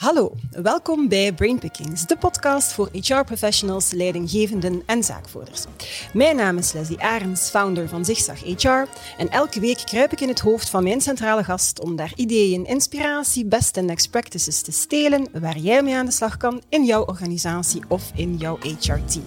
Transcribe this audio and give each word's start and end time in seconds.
Hallo, 0.00 0.32
welkom 0.50 1.08
bij 1.08 1.32
Brainpickings, 1.32 2.06
de 2.06 2.16
podcast 2.16 2.72
voor 2.72 2.88
HR-professionals, 2.92 3.90
leidinggevenden 3.90 4.82
en 4.86 5.02
zaakvoerders. 5.02 5.64
Mijn 6.12 6.36
naam 6.36 6.58
is 6.58 6.72
Leslie 6.72 7.00
Arends, 7.00 7.50
founder 7.50 7.88
van 7.88 8.04
Zigzag 8.04 8.40
HR. 8.40 8.84
En 9.18 9.28
elke 9.28 9.60
week 9.60 9.82
kruip 9.84 10.12
ik 10.12 10.20
in 10.20 10.28
het 10.28 10.40
hoofd 10.40 10.70
van 10.70 10.82
mijn 10.82 11.00
centrale 11.00 11.44
gast 11.44 11.80
om 11.80 11.96
daar 11.96 12.12
ideeën, 12.16 12.66
inspiratie, 12.66 13.44
best 13.44 13.76
en 13.76 13.84
next 13.84 14.10
practices 14.10 14.62
te 14.62 14.72
stelen 14.72 15.28
waar 15.32 15.58
jij 15.58 15.82
mee 15.82 15.96
aan 15.96 16.06
de 16.06 16.12
slag 16.12 16.36
kan 16.36 16.62
in 16.68 16.84
jouw 16.84 17.04
organisatie 17.04 17.82
of 17.88 18.10
in 18.14 18.36
jouw 18.36 18.58
HR-team. 18.58 19.24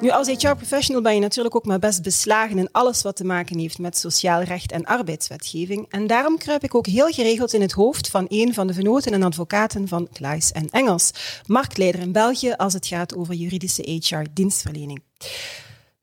Nu, 0.00 0.10
als 0.10 0.28
HR-professional 0.28 1.02
ben 1.02 1.14
je 1.14 1.20
natuurlijk 1.20 1.56
ook 1.56 1.64
maar 1.64 1.78
best 1.78 2.02
beslagen 2.02 2.58
in 2.58 2.68
alles 2.72 3.02
wat 3.02 3.16
te 3.16 3.24
maken 3.24 3.58
heeft 3.58 3.78
met 3.78 3.98
sociaal 3.98 4.42
recht 4.42 4.72
en 4.72 4.84
arbeidswetgeving. 4.84 5.86
En 5.88 6.06
daarom 6.06 6.38
kruip 6.38 6.64
ik 6.64 6.74
ook 6.74 6.86
heel 6.86 7.08
geregeld 7.08 7.52
in 7.52 7.60
het 7.60 7.72
hoofd 7.72 8.08
van 8.10 8.26
een 8.28 8.54
van 8.54 8.66
de 8.66 8.74
venoten 8.74 9.12
en 9.12 9.22
advocaten 9.22 9.88
van 9.88 10.08
Klaes 10.12 10.52
en 10.52 10.68
Engels, 10.70 11.10
marktleider 11.46 12.00
in 12.00 12.12
België 12.12 12.52
als 12.52 12.72
het 12.72 12.86
gaat 12.86 13.16
over 13.16 13.34
juridische 13.34 14.00
HR-dienstverlening. 14.00 15.02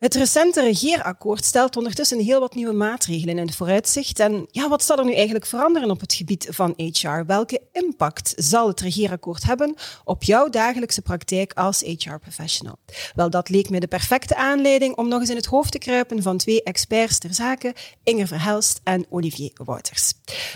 Het 0.03 0.15
recente 0.15 0.61
regeerakkoord 0.61 1.45
stelt 1.45 1.77
ondertussen 1.77 2.19
heel 2.19 2.39
wat 2.39 2.55
nieuwe 2.55 2.73
maatregelen 2.73 3.37
in 3.37 3.45
het 3.45 3.55
vooruitzicht. 3.55 4.19
En 4.19 4.47
ja, 4.51 4.69
wat 4.69 4.83
zal 4.83 4.97
er 4.97 5.05
nu 5.05 5.13
eigenlijk 5.13 5.45
veranderen 5.45 5.89
op 5.89 5.99
het 5.99 6.13
gebied 6.13 6.47
van 6.49 6.73
HR? 6.77 7.25
Welke 7.27 7.61
impact 7.71 8.33
zal 8.35 8.67
het 8.67 8.79
regeerakkoord 8.79 9.43
hebben 9.43 9.75
op 10.03 10.23
jouw 10.23 10.49
dagelijkse 10.49 11.01
praktijk 11.01 11.53
als 11.53 11.81
HR-professional? 11.81 12.75
Wel, 13.15 13.29
dat 13.29 13.49
leek 13.49 13.69
me 13.69 13.79
de 13.79 13.87
perfecte 13.87 14.35
aanleiding 14.35 14.95
om 14.95 15.07
nog 15.07 15.19
eens 15.19 15.29
in 15.29 15.35
het 15.35 15.45
hoofd 15.45 15.71
te 15.71 15.77
kruipen 15.77 16.21
van 16.21 16.37
twee 16.37 16.63
experts 16.63 17.17
ter 17.17 17.33
zake, 17.33 17.75
Inger 18.03 18.27
Verhelst 18.27 18.79
en 18.83 19.05
Olivier 19.09 19.51
Wouters. 19.53 20.13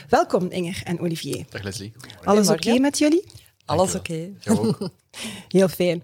Welkom 0.10 0.50
Inger 0.50 0.82
en 0.84 1.00
Olivier. 1.00 1.46
Dag 1.50 1.64
Leslie. 1.64 1.94
Alles 2.24 2.50
oké 2.50 2.80
met 2.80 2.98
jullie? 2.98 3.47
Alles 3.68 3.96
oké. 3.96 4.32
Okay. 4.44 4.76
Heel 5.48 5.68
fijn. 5.68 6.04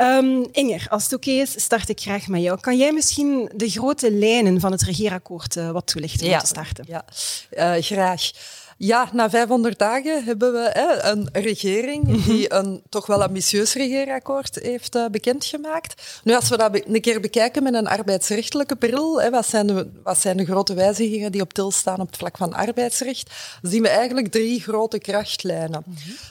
Um, 0.00 0.48
Inger, 0.52 0.86
als 0.88 1.02
het 1.02 1.12
oké 1.12 1.30
is, 1.30 1.62
start 1.62 1.88
ik 1.88 2.00
graag 2.00 2.26
met 2.26 2.42
jou. 2.42 2.60
Kan 2.60 2.78
jij 2.78 2.92
misschien 2.92 3.50
de 3.54 3.68
grote 3.68 4.12
lijnen 4.12 4.60
van 4.60 4.72
het 4.72 4.82
regeerakkoord 4.82 5.56
uh, 5.56 5.70
wat 5.70 5.86
toelichten 5.86 6.26
ja, 6.26 6.34
om 6.34 6.40
te 6.40 6.46
starten? 6.46 6.84
Ja, 6.88 7.04
uh, 7.76 7.82
graag. 7.82 8.30
Ja, 8.84 9.08
na 9.12 9.30
500 9.30 9.78
dagen 9.78 10.24
hebben 10.24 10.52
we 10.52 10.70
hè, 10.72 11.10
een 11.10 11.28
regering 11.32 12.24
die 12.24 12.52
een 12.54 12.82
toch 12.88 13.06
wel 13.06 13.22
ambitieus 13.22 13.74
regeerakkoord 13.74 14.58
heeft 14.62 14.96
uh, 14.96 15.06
bekendgemaakt. 15.06 16.20
Nu, 16.24 16.34
als 16.34 16.48
we 16.48 16.56
dat 16.56 16.80
een 16.86 17.00
keer 17.00 17.20
bekijken 17.20 17.62
met 17.62 17.74
een 17.74 17.86
arbeidsrechtelijke 17.86 18.76
bril, 18.76 19.22
hè, 19.22 19.30
wat, 19.30 19.46
zijn 19.46 19.66
de, 19.66 19.90
wat 20.02 20.18
zijn 20.18 20.36
de 20.36 20.44
grote 20.44 20.74
wijzigingen 20.74 21.32
die 21.32 21.40
op 21.40 21.52
til 21.52 21.70
staan 21.70 22.00
op 22.00 22.06
het 22.06 22.16
vlak 22.16 22.36
van 22.36 22.52
arbeidsrecht, 22.52 23.30
zien 23.62 23.82
we 23.82 23.88
eigenlijk 23.88 24.28
drie 24.28 24.60
grote 24.60 24.98
krachtlijnen. 24.98 25.84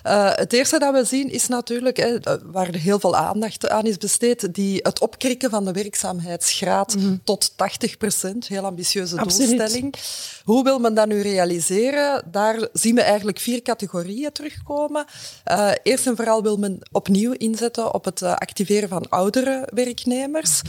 Uh, 0.07 0.29
het 0.35 0.53
eerste 0.53 0.79
dat 0.79 0.93
we 0.93 1.05
zien 1.05 1.31
is 1.31 1.47
natuurlijk, 1.47 1.97
hè, 1.97 2.17
waar 2.43 2.67
er 2.67 2.79
heel 2.79 2.99
veel 2.99 3.15
aandacht 3.15 3.69
aan 3.69 3.85
is 3.85 3.97
besteed, 3.97 4.53
die, 4.53 4.79
het 4.83 4.99
opkrikken 4.99 5.49
van 5.49 5.65
de 5.65 5.71
werkzaamheidsgraad 5.71 6.95
mm 6.95 7.01
-hmm. 7.01 7.21
tot 7.23 7.57
80 7.57 7.97
procent. 7.97 8.47
Heel 8.47 8.65
ambitieuze 8.65 9.19
Absoluut. 9.19 9.57
doelstelling. 9.57 9.95
Hoe 10.43 10.63
wil 10.63 10.79
men 10.79 10.93
dat 10.93 11.07
nu 11.07 11.21
realiseren? 11.21 12.23
Daar 12.41 12.67
zien 12.73 12.95
we 12.95 13.01
eigenlijk 13.01 13.39
vier 13.39 13.61
categorieën 13.61 14.31
terugkomen. 14.31 15.05
Uh, 15.51 15.71
eerst 15.83 16.07
en 16.07 16.15
vooral 16.15 16.43
wil 16.43 16.57
men 16.57 16.79
opnieuw 16.91 17.31
inzetten 17.31 17.93
op 17.93 18.05
het 18.05 18.21
uh, 18.21 18.33
activeren 18.33 18.89
van 18.89 19.09
oudere 19.09 19.67
werknemers. 19.73 20.61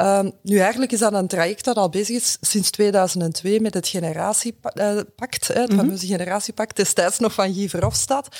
Uh, 0.00 0.20
nu, 0.42 0.58
eigenlijk 0.58 0.92
is 0.92 0.98
dat 0.98 1.12
een 1.12 1.26
traject 1.26 1.64
dat 1.64 1.76
al 1.76 1.88
bezig 1.88 2.16
is 2.16 2.38
sinds 2.40 2.70
2002 2.70 3.60
met 3.60 3.74
het 3.74 3.88
generatiepact, 3.88 5.48
het 5.48 5.56
mm 5.56 5.64
-hmm. 5.64 5.78
fameuze 5.78 6.06
generatiepact, 6.06 6.76
destijds 6.76 7.18
nog 7.18 7.32
van 7.32 7.54
Guy 7.54 7.68
Verhofstadt. 7.68 8.36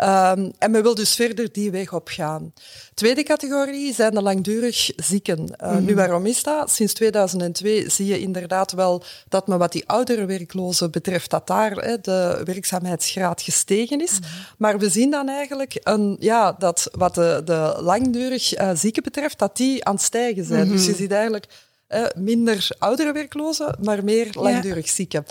Um, 0.00 0.52
en 0.58 0.70
men 0.70 0.82
wil 0.82 0.94
dus 0.94 1.14
verder 1.14 1.52
die 1.52 1.70
weg 1.70 1.92
op 1.92 2.08
gaan. 2.08 2.52
Tweede 2.94 3.22
categorie 3.22 3.94
zijn 3.94 4.14
de 4.14 4.22
langdurig 4.22 4.90
zieken. 4.96 5.38
Uh, 5.38 5.70
mm 5.70 5.76
-hmm. 5.76 5.84
Nu, 5.84 5.94
waarom 5.94 6.26
is 6.26 6.42
dat? 6.42 6.70
Sinds 6.70 6.92
2002 6.92 7.90
zie 7.90 8.06
je 8.06 8.20
inderdaad 8.20 8.72
wel 8.72 9.02
dat 9.28 9.46
men 9.46 9.58
wat 9.58 9.72
die 9.72 9.88
oudere 9.88 10.24
werklozen 10.24 10.90
betreft, 10.90 11.30
dat 11.30 11.46
daar 11.46 11.72
hè, 11.72 12.00
de 12.00 12.40
werkzaamheidsgraad 12.44 13.42
gestegen 13.42 14.00
is. 14.00 14.12
Mm 14.12 14.24
-hmm. 14.24 14.30
Maar 14.58 14.78
we 14.78 14.88
zien 14.90 15.10
dan 15.10 15.28
eigenlijk 15.28 15.80
een, 15.82 16.16
ja, 16.20 16.52
dat 16.58 16.88
wat 16.92 17.14
de, 17.14 17.42
de 17.44 17.76
langdurig 17.80 18.58
uh, 18.58 18.70
zieken 18.74 19.02
betreft, 19.02 19.38
dat 19.38 19.56
die 19.56 19.84
aan 19.84 19.94
het 19.94 20.02
stijgen 20.02 20.44
zijn. 20.44 20.60
Mm 20.60 20.66
-hmm. 20.66 20.76
Dus 20.76 20.86
je 20.86 20.94
ziet 20.94 21.12
eigenlijk 21.12 21.46
uh, 21.94 22.06
minder 22.14 22.68
oudere 22.78 23.12
werklozen, 23.12 23.76
maar 23.82 24.04
meer 24.04 24.28
langdurig 24.32 24.88
zieken. 24.88 25.24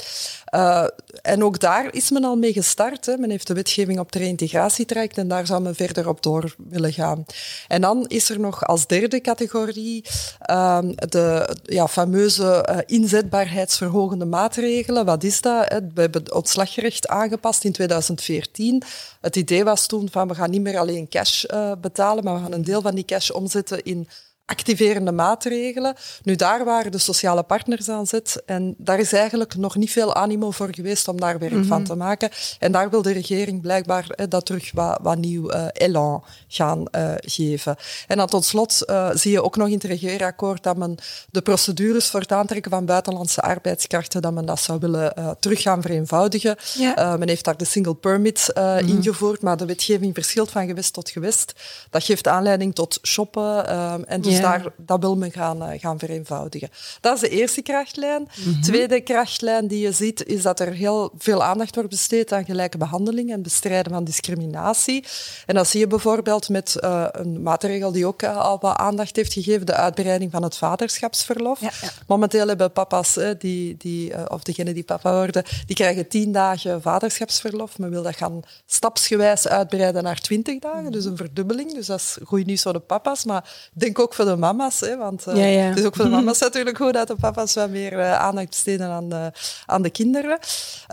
Uh, 0.55 0.85
en 1.21 1.43
ook 1.43 1.59
daar 1.59 1.93
is 1.93 2.11
men 2.11 2.23
al 2.23 2.35
mee 2.35 2.53
gestart. 2.53 3.05
Hè. 3.05 3.17
Men 3.17 3.29
heeft 3.29 3.47
de 3.47 3.53
wetgeving 3.53 3.99
op 3.99 4.11
de 4.11 4.19
reïntegratietraject 4.19 5.17
en 5.17 5.27
daar 5.27 5.45
zou 5.45 5.61
men 5.61 5.75
verder 5.75 6.07
op 6.07 6.23
door 6.23 6.55
willen 6.57 6.93
gaan. 6.93 7.25
En 7.67 7.81
dan 7.81 8.05
is 8.07 8.29
er 8.29 8.39
nog 8.39 8.65
als 8.67 8.87
derde 8.87 9.21
categorie 9.21 10.05
uh, 10.49 10.79
de 10.95 11.55
ja, 11.63 11.87
fameuze 11.87 12.67
uh, 12.69 12.77
inzetbaarheidsverhogende 12.85 14.25
maatregelen. 14.25 15.05
Wat 15.05 15.23
is 15.23 15.41
dat? 15.41 15.69
Hè? 15.69 15.79
We 15.93 16.01
hebben 16.01 16.21
het 16.21 16.31
ontslaggerecht 16.31 17.07
aangepast 17.07 17.63
in 17.63 17.71
2014. 17.71 18.83
Het 19.21 19.35
idee 19.35 19.63
was 19.63 19.87
toen 19.87 20.09
van 20.11 20.27
we 20.27 20.35
gaan 20.35 20.49
niet 20.49 20.61
meer 20.61 20.77
alleen 20.77 21.09
cash 21.09 21.45
betalen, 21.81 22.23
maar 22.23 22.35
we 22.35 22.41
gaan 22.41 22.53
een 22.53 22.63
deel 22.63 22.81
van 22.81 22.95
die 22.95 23.05
cash 23.05 23.29
omzetten 23.29 23.83
in 23.83 24.07
activerende 24.51 25.11
maatregelen. 25.11 25.95
Nu, 26.23 26.35
daar 26.35 26.65
waren 26.65 26.91
de 26.91 26.97
sociale 26.97 27.43
partners 27.43 27.89
aan 27.89 28.07
zet 28.07 28.43
en 28.45 28.75
daar 28.77 28.99
is 28.99 29.13
eigenlijk 29.13 29.55
nog 29.55 29.75
niet 29.75 29.91
veel 29.91 30.15
animo 30.15 30.51
voor 30.51 30.67
geweest 30.71 31.07
om 31.07 31.19
daar 31.19 31.39
werk 31.39 31.51
mm 31.51 31.59
-hmm. 31.59 31.67
van 31.67 31.83
te 31.83 31.95
maken. 31.95 32.29
En 32.59 32.71
daar 32.71 32.89
wil 32.89 33.01
de 33.01 33.11
regering 33.11 33.61
blijkbaar 33.61 34.09
eh, 34.09 34.25
dat 34.29 34.45
terug 34.45 34.71
wat, 34.71 34.99
wat 35.01 35.17
nieuw 35.17 35.53
uh, 35.53 35.65
elan 35.73 36.23
gaan 36.47 36.85
uh, 36.91 37.13
geven. 37.17 37.75
En 38.07 38.17
dan 38.17 38.27
tot 38.27 38.45
slot 38.45 38.83
zie 39.13 39.31
je 39.31 39.43
ook 39.43 39.55
nog 39.55 39.67
in 39.67 39.73
het 39.73 39.83
regeerakkoord 39.83 40.63
dat 40.63 40.77
men 40.77 40.95
de 41.29 41.41
procedures 41.41 42.09
voor 42.09 42.19
het 42.19 42.31
aantrekken 42.31 42.71
van 42.71 42.85
buitenlandse 42.85 43.41
arbeidskrachten, 43.41 44.21
dat 44.21 44.33
men 44.33 44.45
dat 44.45 44.59
zou 44.59 44.79
willen 44.79 45.13
terug 45.39 45.61
gaan 45.61 45.81
vereenvoudigen. 45.81 46.55
Ja. 46.73 47.17
men 47.17 47.27
heeft 47.27 47.45
daar 47.45 47.57
de 47.57 47.65
single 47.65 47.95
permit 47.95 48.51
mm 48.53 48.63
-hmm. 48.63 48.87
ingevoerd, 48.87 49.41
maar 49.41 49.57
de 49.57 49.65
wetgeving 49.65 50.13
verschilt 50.13 50.51
van 50.51 50.67
gewest 50.67 50.93
tot 50.93 51.09
gewest. 51.09 51.53
Dat 51.89 52.03
geeft 52.03 52.27
aanleiding 52.27 52.75
tot 52.75 52.99
shoppen 53.03 53.67
en 54.07 54.21
dus 54.21 54.37
ja. 54.37 54.40
Daar, 54.41 54.65
dat 54.77 54.99
wil 54.99 55.15
men 55.15 55.31
gaan, 55.31 55.63
uh, 55.63 55.79
gaan 55.79 55.99
vereenvoudigen. 55.99 56.69
Dat 56.99 57.15
is 57.15 57.19
de 57.19 57.29
eerste 57.29 57.61
krachtlijn. 57.61 58.23
De 58.23 58.41
mm 58.45 58.53
-hmm. 58.53 58.61
tweede 58.61 59.01
krachtlijn 59.01 59.67
die 59.67 59.79
je 59.79 59.91
ziet, 59.91 60.25
is 60.25 60.41
dat 60.41 60.59
er 60.59 60.73
heel 60.73 61.11
veel 61.17 61.43
aandacht 61.43 61.75
wordt 61.75 61.89
besteed 61.89 62.33
aan 62.33 62.45
gelijke 62.45 62.77
behandeling 62.77 63.31
en 63.31 63.41
bestrijden 63.41 63.91
van 63.91 64.03
discriminatie. 64.03 65.05
En 65.45 65.55
dat 65.55 65.67
zie 65.67 65.79
je 65.79 65.87
bijvoorbeeld 65.87 66.49
met 66.49 66.77
uh, 66.83 67.05
een 67.11 67.41
maatregel 67.41 67.91
die 67.91 68.05
ook 68.05 68.21
uh, 68.21 68.37
al 68.37 68.57
wat 68.59 68.77
aandacht 68.77 69.15
heeft 69.15 69.33
gegeven, 69.33 69.65
de 69.65 69.73
uitbreiding 69.73 70.31
van 70.31 70.43
het 70.43 70.57
vaderschapsverlof. 70.57 71.61
Ja, 71.61 71.71
ja. 71.81 71.89
Momenteel 72.07 72.47
hebben 72.47 72.71
papa's, 72.71 73.19
die, 73.37 73.77
die, 73.77 74.29
of 74.29 74.43
degenen 74.43 74.73
die 74.73 74.83
papa 74.83 75.13
worden, 75.13 75.43
die 75.65 75.75
krijgen 75.75 76.07
tien 76.07 76.31
dagen 76.31 76.81
vaderschapsverlof. 76.81 77.77
Men 77.77 77.89
wil 77.89 78.03
dat 78.03 78.15
gaan 78.15 78.41
stapsgewijs 78.65 79.47
uitbreiden 79.47 80.03
naar 80.03 80.19
twintig 80.19 80.59
dagen, 80.59 80.91
dus 80.91 81.05
een 81.05 81.17
verdubbeling. 81.17 81.73
Dus 81.73 81.85
dat 81.85 81.99
is 81.99 82.17
goed 82.23 82.45
nieuws 82.45 82.61
voor 82.61 82.73
de 82.73 82.79
papa's, 82.79 83.25
maar 83.25 83.69
ik 83.73 83.79
denk 83.79 83.99
ook 83.99 84.13
voor 84.13 84.25
de 84.25 84.30
mama's. 84.35 84.79
Hè, 84.79 84.97
want 84.97 85.27
uh, 85.27 85.35
ja, 85.35 85.45
ja. 85.45 85.69
het 85.69 85.79
is 85.79 85.85
ook 85.85 85.95
voor 85.95 86.05
de 86.05 86.11
mama's 86.19 86.39
natuurlijk 86.39 86.77
goed 86.77 86.93
dat 86.93 87.07
de 87.07 87.15
papa's 87.15 87.53
wat 87.53 87.69
meer 87.69 87.93
uh, 87.93 88.19
aandacht 88.19 88.49
besteden 88.49 88.87
aan 88.87 89.09
de, 89.09 89.31
aan 89.65 89.81
de 89.81 89.89
kinderen. 89.89 90.39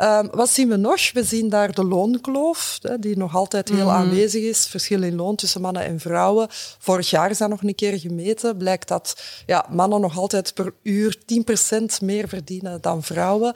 Um, 0.02 0.28
wat 0.32 0.50
zien 0.50 0.68
we 0.68 0.76
nog? 0.76 1.12
We 1.12 1.24
zien 1.24 1.48
daar 1.48 1.74
de 1.74 1.84
loonkloof, 1.84 2.78
hè, 2.82 2.98
die 2.98 3.16
nog 3.16 3.36
altijd 3.36 3.68
heel 3.68 3.84
mm. 3.84 3.90
aanwezig 3.90 4.42
is. 4.42 4.66
Verschil 4.66 5.02
in 5.02 5.16
loon 5.16 5.36
tussen 5.36 5.60
mannen 5.60 5.84
en 5.84 6.00
vrouwen. 6.00 6.46
Vorig 6.78 7.10
jaar 7.10 7.30
is 7.30 7.38
dat 7.38 7.48
nog 7.48 7.62
een 7.62 7.74
keer 7.74 7.98
gemeten. 7.98 8.56
Blijkt 8.56 8.88
dat 8.88 9.20
ja, 9.46 9.66
mannen 9.70 10.00
nog 10.00 10.18
altijd 10.18 10.54
per 10.54 10.72
uur 10.82 11.18
10% 11.80 11.84
meer 12.02 12.28
verdienen 12.28 12.80
dan 12.80 13.02
vrouwen. 13.02 13.54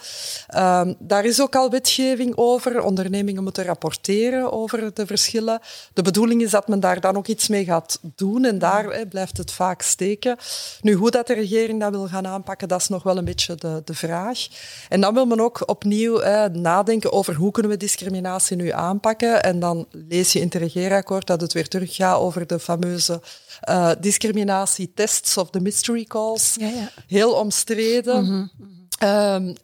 Um, 0.57 0.95
daar 0.99 1.25
is 1.25 1.41
ook 1.41 1.57
al 1.57 1.71
wetgeving 1.71 2.33
over. 2.37 2.83
Ondernemingen 2.83 3.43
moeten 3.43 3.65
rapporteren 3.65 4.53
over 4.53 4.95
de 4.95 5.07
verschillen. 5.07 5.61
De 5.93 6.03
bedoeling 6.03 6.43
is 6.43 6.51
dat 6.51 6.69
men 6.69 6.81
daar 6.81 7.01
dan 7.01 7.17
ook 7.17 7.27
iets 7.27 7.49
mee 7.49 7.65
gaat 7.65 8.01
doen. 8.17 8.45
En 8.45 8.59
daar 8.59 8.85
hè, 8.85 9.07
blijft 9.07 9.37
het 9.37 9.53
vaak 9.63 9.83
steken. 9.83 10.37
Nu, 10.81 10.93
hoe 10.93 11.11
dat 11.11 11.27
de 11.27 11.35
regering 11.35 11.81
dat 11.81 11.91
wil 11.91 12.07
gaan 12.07 12.27
aanpakken, 12.27 12.69
dat 12.69 12.81
is 12.81 12.89
nog 12.89 13.03
wel 13.03 13.17
een 13.17 13.25
beetje 13.25 13.55
de, 13.55 13.83
de 13.85 13.95
vraag. 13.95 14.47
En 14.89 15.01
dan 15.01 15.15
wil 15.15 15.27
men 15.27 15.41
ook 15.41 15.69
opnieuw 15.69 16.21
eh, 16.21 16.45
nadenken 16.45 17.13
over 17.13 17.35
hoe 17.35 17.51
kunnen 17.51 17.71
we 17.71 17.77
discriminatie 17.77 18.57
nu 18.57 18.71
aanpakken. 18.71 19.43
En 19.43 19.61
dan 19.61 19.87
lees 19.91 20.33
je 20.33 20.39
in 20.39 20.45
het 20.45 20.55
regeerakkoord 20.55 21.27
dat 21.27 21.41
het 21.41 21.53
weer 21.53 21.69
teruggaat 21.69 22.19
over 22.19 22.47
de 22.47 22.59
fameuze 22.59 23.21
uh, 23.69 23.91
discriminatietests 24.01 25.37
of 25.37 25.51
de 25.51 25.61
mystery 25.61 26.05
calls. 26.05 26.55
Ja, 26.59 26.69
ja. 26.69 26.91
Heel 27.07 27.33
omstreden. 27.33 28.25
Mm 28.25 28.51
-hmm. 28.99 29.09
um, 29.09 29.55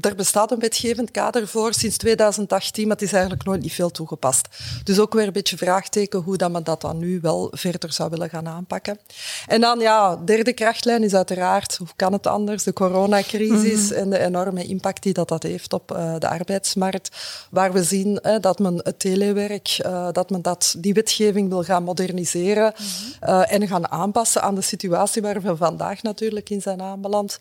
er 0.00 0.14
bestaat 0.14 0.50
een 0.50 0.58
wetgevend 0.58 1.10
kader 1.10 1.48
voor 1.48 1.74
sinds 1.74 1.96
2018, 1.96 2.86
maar 2.86 2.96
het 2.96 3.04
is 3.04 3.12
eigenlijk 3.12 3.44
nooit 3.44 3.62
niet 3.62 3.72
veel 3.72 3.90
toegepast. 3.90 4.48
Dus 4.84 4.98
ook 4.98 5.12
weer 5.12 5.26
een 5.26 5.32
beetje 5.32 5.56
vraagteken 5.56 6.20
hoe 6.20 6.36
dat 6.36 6.50
men 6.50 6.64
dat 6.64 6.80
dan 6.80 6.98
nu 6.98 7.18
wel 7.20 7.48
verder 7.54 7.92
zou 7.92 8.10
willen 8.10 8.28
gaan 8.28 8.48
aanpakken. 8.48 8.98
En 9.46 9.60
dan, 9.60 9.80
ja, 9.80 10.16
derde 10.16 10.52
krachtlijn 10.52 11.02
is 11.02 11.14
uiteraard, 11.14 11.76
hoe 11.76 11.86
kan 11.96 12.12
het 12.12 12.26
anders, 12.26 12.62
de 12.62 12.72
coronacrisis 12.72 13.88
mhm. 13.88 13.98
en 13.98 14.10
de 14.10 14.18
enorme 14.18 14.64
impact 14.64 15.02
die 15.02 15.12
dat, 15.12 15.28
dat 15.28 15.42
heeft 15.42 15.72
op 15.72 15.92
uh, 15.92 16.14
de 16.18 16.28
arbeidsmarkt, 16.28 17.16
waar 17.50 17.72
we 17.72 17.84
zien 17.84 18.20
uh, 18.22 18.36
dat 18.40 18.58
men 18.58 18.80
het 18.82 18.98
telewerk, 18.98 19.80
uh, 19.86 20.08
dat 20.12 20.30
men 20.30 20.42
dat, 20.42 20.74
die 20.78 20.94
wetgeving 20.94 21.48
wil 21.48 21.62
gaan 21.62 21.82
moderniseren 21.82 22.72
mm 22.78 22.86
-hmm. 23.20 23.40
en 23.40 23.68
gaan 23.68 23.90
aanpassen 23.90 24.42
aan 24.42 24.54
de 24.54 24.60
situatie 24.60 25.22
waar 25.22 25.40
we 25.40 25.56
vandaag 25.56 26.02
natuurlijk 26.02 26.50
in 26.50 26.62
zijn 26.62 26.82
aanbeland. 26.82 27.38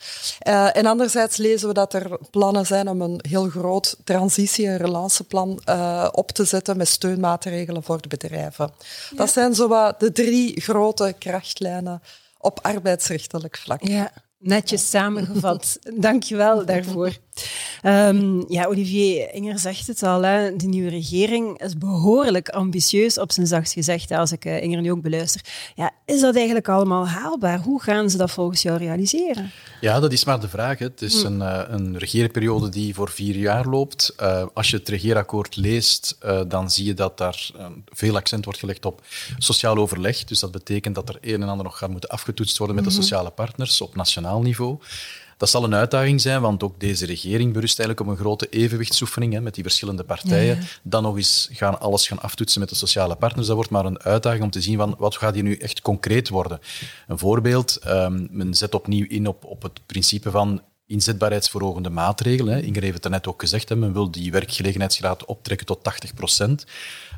en 0.73 0.85
anderzijds 0.85 1.37
lezen 1.37 1.67
we 1.67 1.73
dat 1.73 1.93
er 1.93 2.17
plannen 2.41 2.65
zijn 2.65 2.89
om 2.89 3.01
een 3.01 3.19
heel 3.29 3.49
groot 3.49 3.97
transitie- 4.03 4.67
en 4.67 4.77
relanceplan 4.77 5.61
uh, 5.65 6.07
op 6.11 6.31
te 6.31 6.45
zetten 6.45 6.77
met 6.77 6.87
steunmaatregelen 6.87 7.83
voor 7.83 8.01
de 8.01 8.07
bedrijven. 8.07 8.71
Dat 9.15 9.31
zijn 9.31 9.55
zo 9.55 9.93
de 9.97 10.11
drie 10.11 10.61
grote 10.61 11.15
krachtlijnen 11.19 12.01
op 12.37 12.59
arbeidsrechtelijk 12.61 13.57
vlak. 13.57 13.87
Ja, 13.87 14.11
netjes 14.37 14.89
samengevat. 14.89 15.79
Dank 16.07 16.23
je 16.23 16.35
wel 16.35 16.65
daarvoor. 16.65 17.17
Um, 17.85 18.45
ja, 18.47 18.65
Olivier 18.65 19.33
Inger 19.33 19.59
zegt 19.59 19.87
het 19.87 20.03
al, 20.03 20.21
hè. 20.21 20.55
de 20.55 20.67
nieuwe 20.67 20.89
regering 20.89 21.61
is 21.61 21.77
behoorlijk 21.77 22.49
ambitieus, 22.49 23.17
op 23.17 23.31
zijn 23.31 23.47
zachtst 23.47 23.73
gezegd, 23.73 24.11
als 24.11 24.31
ik 24.31 24.45
uh, 24.45 24.61
Inger 24.61 24.81
nu 24.81 24.91
ook 24.91 25.01
beluister. 25.01 25.41
Ja, 25.75 25.91
is 26.05 26.21
dat 26.21 26.35
eigenlijk 26.35 26.69
allemaal 26.69 27.07
haalbaar? 27.07 27.59
Hoe 27.59 27.81
gaan 27.81 28.09
ze 28.09 28.17
dat 28.17 28.31
volgens 28.31 28.61
jou 28.61 28.77
realiseren? 28.77 29.51
Ja, 29.81 29.99
dat 29.99 30.11
is 30.11 30.25
maar 30.25 30.39
de 30.39 30.49
vraag. 30.49 30.79
Hè. 30.79 30.85
Het 30.85 31.01
is 31.01 31.21
hm. 31.21 31.25
een, 31.25 31.39
uh, 31.39 31.61
een 31.67 31.97
regeerperiode 31.97 32.69
die 32.69 32.93
voor 32.93 33.09
vier 33.09 33.35
jaar 33.35 33.67
loopt. 33.67 34.13
Uh, 34.21 34.45
als 34.53 34.69
je 34.69 34.77
het 34.77 34.89
regeerakkoord 34.89 35.55
leest, 35.55 36.17
dan 36.47 36.71
zie 36.71 36.85
je 36.85 36.93
dat 36.93 37.17
daar 37.17 37.49
veel 37.85 38.15
accent 38.15 38.45
wordt 38.45 38.59
gelegd 38.59 38.85
op 38.85 39.01
sociaal 39.37 39.77
overleg. 39.77 40.23
Dus 40.23 40.39
dat 40.39 40.51
betekent 40.51 40.95
dat 40.95 41.09
er 41.09 41.17
een 41.21 41.41
en 41.41 41.49
ander 41.49 41.65
nog 41.65 41.77
gaat 41.77 41.89
moeten 41.89 42.09
afgetoetst 42.09 42.57
worden 42.57 42.75
met 42.75 42.85
de 42.85 42.91
mhm. 42.91 43.01
sociale 43.01 43.29
partners 43.29 43.81
op 43.81 43.95
nationaal 43.95 44.41
niveau. 44.41 44.77
Dat 45.41 45.49
zal 45.49 45.63
een 45.63 45.75
uitdaging 45.75 46.21
zijn, 46.21 46.41
want 46.41 46.63
ook 46.63 46.79
deze 46.79 47.05
regering 47.05 47.53
berust 47.53 47.79
eigenlijk 47.79 48.09
op 48.09 48.15
een 48.15 48.23
grote 48.23 48.49
evenwichtsoefening 48.49 49.33
hè, 49.33 49.41
met 49.41 49.53
die 49.53 49.63
verschillende 49.63 50.03
partijen. 50.03 50.59
Dan 50.83 51.03
nog 51.03 51.15
eens 51.15 51.49
gaan 51.51 51.79
alles 51.79 52.07
gaan 52.07 52.21
aftoetsen 52.21 52.59
met 52.59 52.69
de 52.69 52.75
sociale 52.75 53.15
partners. 53.15 53.47
Dat 53.47 53.55
wordt 53.55 53.71
maar 53.71 53.85
een 53.85 54.01
uitdaging 54.01 54.43
om 54.43 54.49
te 54.49 54.61
zien 54.61 54.77
van 54.77 54.95
wat 54.97 55.17
gaat 55.17 55.33
hier 55.33 55.43
nu 55.43 55.55
echt 55.55 55.81
concreet 55.81 56.29
worden. 56.29 56.59
Een 57.07 57.17
voorbeeld, 57.17 57.79
um, 57.87 58.27
men 58.31 58.53
zet 58.53 58.75
opnieuw 58.75 59.05
in 59.07 59.27
op, 59.27 59.45
op 59.45 59.61
het 59.61 59.85
principe 59.85 60.31
van 60.31 60.61
inzetbaarheidsverhogende 60.87 61.89
maatregelen. 61.89 62.63
Inger 62.63 62.83
heeft 62.83 63.03
het 63.03 63.11
net 63.11 63.27
ook 63.27 63.41
gezegd, 63.41 63.69
hè, 63.69 63.75
men 63.75 63.93
wil 63.93 64.11
die 64.11 64.31
werkgelegenheidsgraad 64.31 65.25
optrekken 65.25 65.65
tot 65.65 65.83
80 65.83 66.13
procent. 66.13 66.65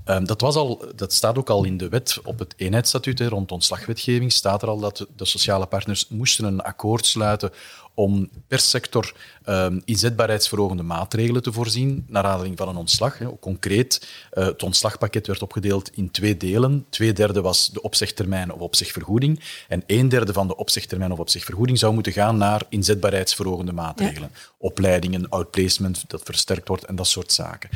Um, 0.05 0.25
dat, 0.25 0.41
was 0.41 0.55
al, 0.55 0.85
dat 0.95 1.13
staat 1.13 1.37
ook 1.37 1.49
al 1.49 1.63
in 1.63 1.77
de 1.77 1.89
wet 1.89 2.19
op 2.23 2.39
het 2.39 2.53
eenheidsstatuut 2.57 3.19
rond 3.19 3.51
ontslagwetgeving. 3.51 4.31
Staat 4.31 4.61
er 4.61 4.67
al 4.67 4.79
dat 4.79 5.07
de 5.15 5.25
sociale 5.25 5.65
partners 5.65 6.07
moesten 6.07 6.45
een 6.45 6.61
akkoord 6.61 7.05
sluiten 7.05 7.51
om 7.93 8.29
per 8.47 8.59
sector 8.59 9.13
um, 9.45 9.81
inzetbaarheidsverhogende 9.85 10.83
maatregelen 10.83 11.43
te 11.43 11.51
voorzien, 11.51 12.05
naar 12.07 12.23
aanleiding 12.23 12.57
van 12.57 12.67
een 12.67 12.75
ontslag. 12.75 13.17
Hè. 13.17 13.39
Concreet, 13.39 14.07
uh, 14.33 14.45
het 14.45 14.63
ontslagpakket 14.63 15.27
werd 15.27 15.41
opgedeeld 15.41 15.95
in 15.95 16.11
twee 16.11 16.37
delen. 16.37 16.85
Twee 16.89 17.13
derde 17.13 17.41
was 17.41 17.69
de 17.69 17.81
opzegtermijn 17.81 18.51
of 18.51 18.59
opzegvergoeding. 18.59 19.39
En 19.67 19.83
een 19.87 20.09
derde 20.09 20.33
van 20.33 20.47
de 20.47 20.55
opzegtermijn 20.55 21.11
of 21.11 21.19
opzegvergoeding 21.19 21.79
zou 21.79 21.93
moeten 21.93 22.13
gaan 22.13 22.37
naar 22.37 22.65
inzetbaarheidsverhogende 22.69 23.73
maatregelen. 23.73 24.31
Opleidingen, 24.57 25.29
outplacement, 25.29 26.03
dat 26.07 26.21
versterkt 26.23 26.67
wordt 26.67 26.85
en 26.85 26.95
dat 26.95 27.07
soort 27.07 27.31
zaken. 27.31 27.69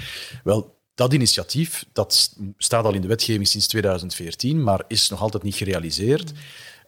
Wel, 0.44 0.77
dat 0.98 1.14
initiatief 1.14 1.86
dat 1.94 2.36
staat 2.58 2.86
al 2.86 2.94
in 2.94 3.02
de 3.02 3.08
wetgeving 3.08 3.48
sinds 3.48 3.68
2014, 3.68 4.64
maar 4.64 4.84
is 4.88 5.10
nog 5.10 5.22
altijd 5.22 5.44
niet 5.44 5.56
gerealiseerd. 5.56 6.32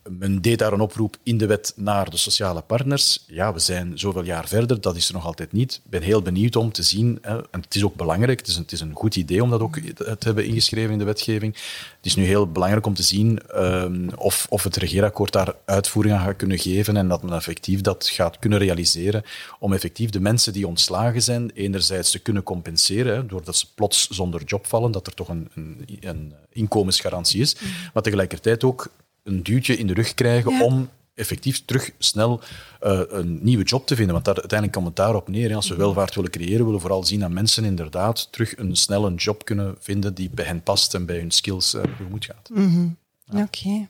Men 0.09 0.41
deed 0.41 0.59
daar 0.59 0.73
een 0.73 0.79
oproep 0.79 1.17
in 1.23 1.37
de 1.37 1.45
wet 1.45 1.73
naar 1.75 2.09
de 2.09 2.17
sociale 2.17 2.61
partners. 2.61 3.23
Ja, 3.27 3.53
we 3.53 3.59
zijn 3.59 3.99
zoveel 3.99 4.23
jaar 4.23 4.47
verder, 4.47 4.81
dat 4.81 4.95
is 4.95 5.07
er 5.07 5.13
nog 5.13 5.25
altijd 5.25 5.51
niet. 5.51 5.81
Ik 5.83 5.89
ben 5.89 6.01
heel 6.01 6.21
benieuwd 6.21 6.55
om 6.55 6.71
te 6.71 6.83
zien, 6.83 7.17
hè, 7.21 7.37
en 7.37 7.61
het 7.61 7.75
is 7.75 7.83
ook 7.83 7.95
belangrijk, 7.95 8.39
het 8.39 8.47
is, 8.47 8.55
een, 8.55 8.61
het 8.61 8.71
is 8.71 8.79
een 8.79 8.95
goed 8.95 9.15
idee 9.15 9.43
om 9.43 9.49
dat 9.49 9.61
ook 9.61 9.79
te 9.79 10.17
hebben 10.19 10.45
ingeschreven 10.45 10.91
in 10.91 10.97
de 10.97 11.03
wetgeving. 11.03 11.53
Het 11.97 12.05
is 12.05 12.15
nu 12.15 12.23
heel 12.23 12.51
belangrijk 12.51 12.85
om 12.85 12.93
te 12.93 13.03
zien 13.03 13.39
um, 13.55 14.09
of, 14.15 14.47
of 14.49 14.63
het 14.63 14.75
regeerakkoord 14.75 15.31
daar 15.31 15.53
uitvoering 15.65 16.15
aan 16.15 16.25
gaat 16.25 16.35
kunnen 16.35 16.59
geven 16.59 16.97
en 16.97 17.07
dat 17.07 17.23
men 17.23 17.33
effectief 17.33 17.81
dat 17.81 18.07
gaat 18.07 18.39
kunnen 18.39 18.59
realiseren 18.59 19.23
om 19.59 19.73
effectief 19.73 20.09
de 20.09 20.19
mensen 20.19 20.53
die 20.53 20.67
ontslagen 20.67 21.21
zijn, 21.21 21.51
enerzijds 21.53 22.11
te 22.11 22.19
kunnen 22.19 22.43
compenseren, 22.43 23.15
hè, 23.15 23.25
doordat 23.25 23.55
ze 23.55 23.65
plots 23.75 24.07
zonder 24.09 24.43
job 24.43 24.67
vallen, 24.67 24.91
dat 24.91 25.07
er 25.07 25.13
toch 25.13 25.27
een, 25.27 25.49
een, 25.55 25.85
een 25.99 26.33
inkomensgarantie 26.51 27.41
is, 27.41 27.55
mm. 27.59 27.69
maar 27.93 28.03
tegelijkertijd 28.03 28.63
ook 28.63 28.91
een 29.23 29.43
duwtje 29.43 29.77
in 29.77 29.87
de 29.87 29.93
rug 29.93 30.13
krijgen 30.13 30.61
om 30.61 30.89
effectief 31.19 31.65
terug 31.65 31.91
snel 31.97 32.39
uh, 32.83 33.01
een 33.07 33.39
nieuwe 33.41 33.63
job 33.63 33.87
te 33.87 33.95
vinden. 33.95 34.13
Want 34.13 34.25
daar, 34.25 34.35
uiteindelijk 34.35 34.79
komt 34.79 34.87
het 34.87 35.05
daarop 35.05 35.27
neer. 35.27 35.49
Hè. 35.49 35.55
Als 35.55 35.67
we 35.67 35.73
mhm. 35.73 35.83
welvaart 35.83 36.15
willen 36.15 36.31
creëren, 36.31 36.57
willen 36.57 36.73
we 36.73 36.79
vooral 36.79 37.03
zien 37.03 37.19
dat 37.19 37.29
mensen 37.29 37.63
inderdaad 37.63 38.31
terug 38.31 38.57
een 38.57 38.75
snelle 38.75 39.13
job 39.13 39.45
kunnen 39.45 39.75
vinden 39.79 40.13
die 40.13 40.29
bij 40.29 40.45
hen 40.45 40.63
past 40.63 40.93
en 40.93 41.05
bij 41.05 41.17
hun 41.17 41.31
skills 41.31 41.73
uh, 41.73 41.81
tegemoet 41.81 42.25
gaat. 42.25 42.49
Mm 42.53 42.71
-hmm. 42.71 42.97
ja. 43.25 43.41
Oké. 43.41 43.57
Okay. 43.57 43.89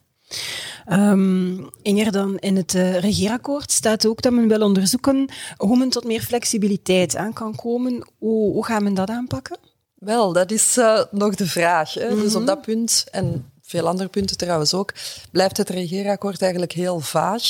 Um, 1.11 1.69
Inger, 1.81 2.11
dan 2.11 2.37
in 2.37 2.55
het 2.55 2.73
uh, 2.73 2.99
regeerakkoord 2.99 3.71
staat 3.71 4.07
ook 4.07 4.21
dat 4.21 4.33
men 4.33 4.47
wil 4.47 4.61
onderzoeken 4.61 5.29
hoe 5.57 5.77
men 5.77 5.89
tot 5.89 6.03
meer 6.03 6.21
flexibiliteit 6.21 7.15
aan 7.15 7.33
kan 7.33 7.55
komen. 7.55 8.07
Hoe, 8.17 8.53
hoe 8.53 8.65
gaat 8.65 8.81
men 8.81 8.93
dat 8.93 9.09
aanpakken? 9.09 9.57
Wel, 9.95 10.33
dat 10.33 10.51
is 10.51 10.77
uh, 10.77 11.03
nog 11.11 11.35
de 11.35 11.47
vraag. 11.47 11.93
Hè? 11.93 12.05
Mm 12.05 12.11
-hmm. 12.11 12.21
Dus 12.21 12.33
op 12.33 12.41
mhm. 12.41 12.49
dat 12.49 12.61
punt, 12.61 13.05
en 13.11 13.51
veel 13.69 13.87
andere 13.87 14.09
punten 14.09 14.37
trouwens 14.37 14.73
ook, 14.73 14.93
blijft 15.31 15.57
het 15.57 15.69
regeerakkoord 15.69 16.41
eigenlijk 16.41 16.71
heel 16.71 16.99
vaag. 16.99 17.43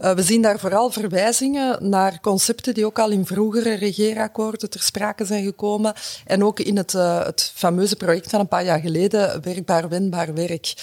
Uh, 0.00 0.12
we 0.12 0.22
zien 0.22 0.42
daar 0.42 0.58
vooral 0.58 0.90
verwijzingen 0.90 1.88
naar 1.88 2.20
concepten 2.20 2.74
die 2.74 2.86
ook 2.86 2.98
al 2.98 3.10
in 3.10 3.26
vroegere 3.26 3.74
regeerakkoorden 3.74 4.70
ter 4.70 4.82
sprake 4.82 5.24
zijn 5.24 5.44
gekomen 5.44 5.94
en 6.26 6.44
ook 6.44 6.60
in 6.60 6.76
het, 6.76 6.92
uh, 6.92 7.24
het 7.24 7.52
fameuze 7.54 7.96
project 7.96 8.30
van 8.30 8.40
een 8.40 8.48
paar 8.48 8.64
jaar 8.64 8.80
geleden, 8.80 9.42
Werkbaar 9.42 9.88
Wendbaar 9.88 10.34
Werk. 10.34 10.74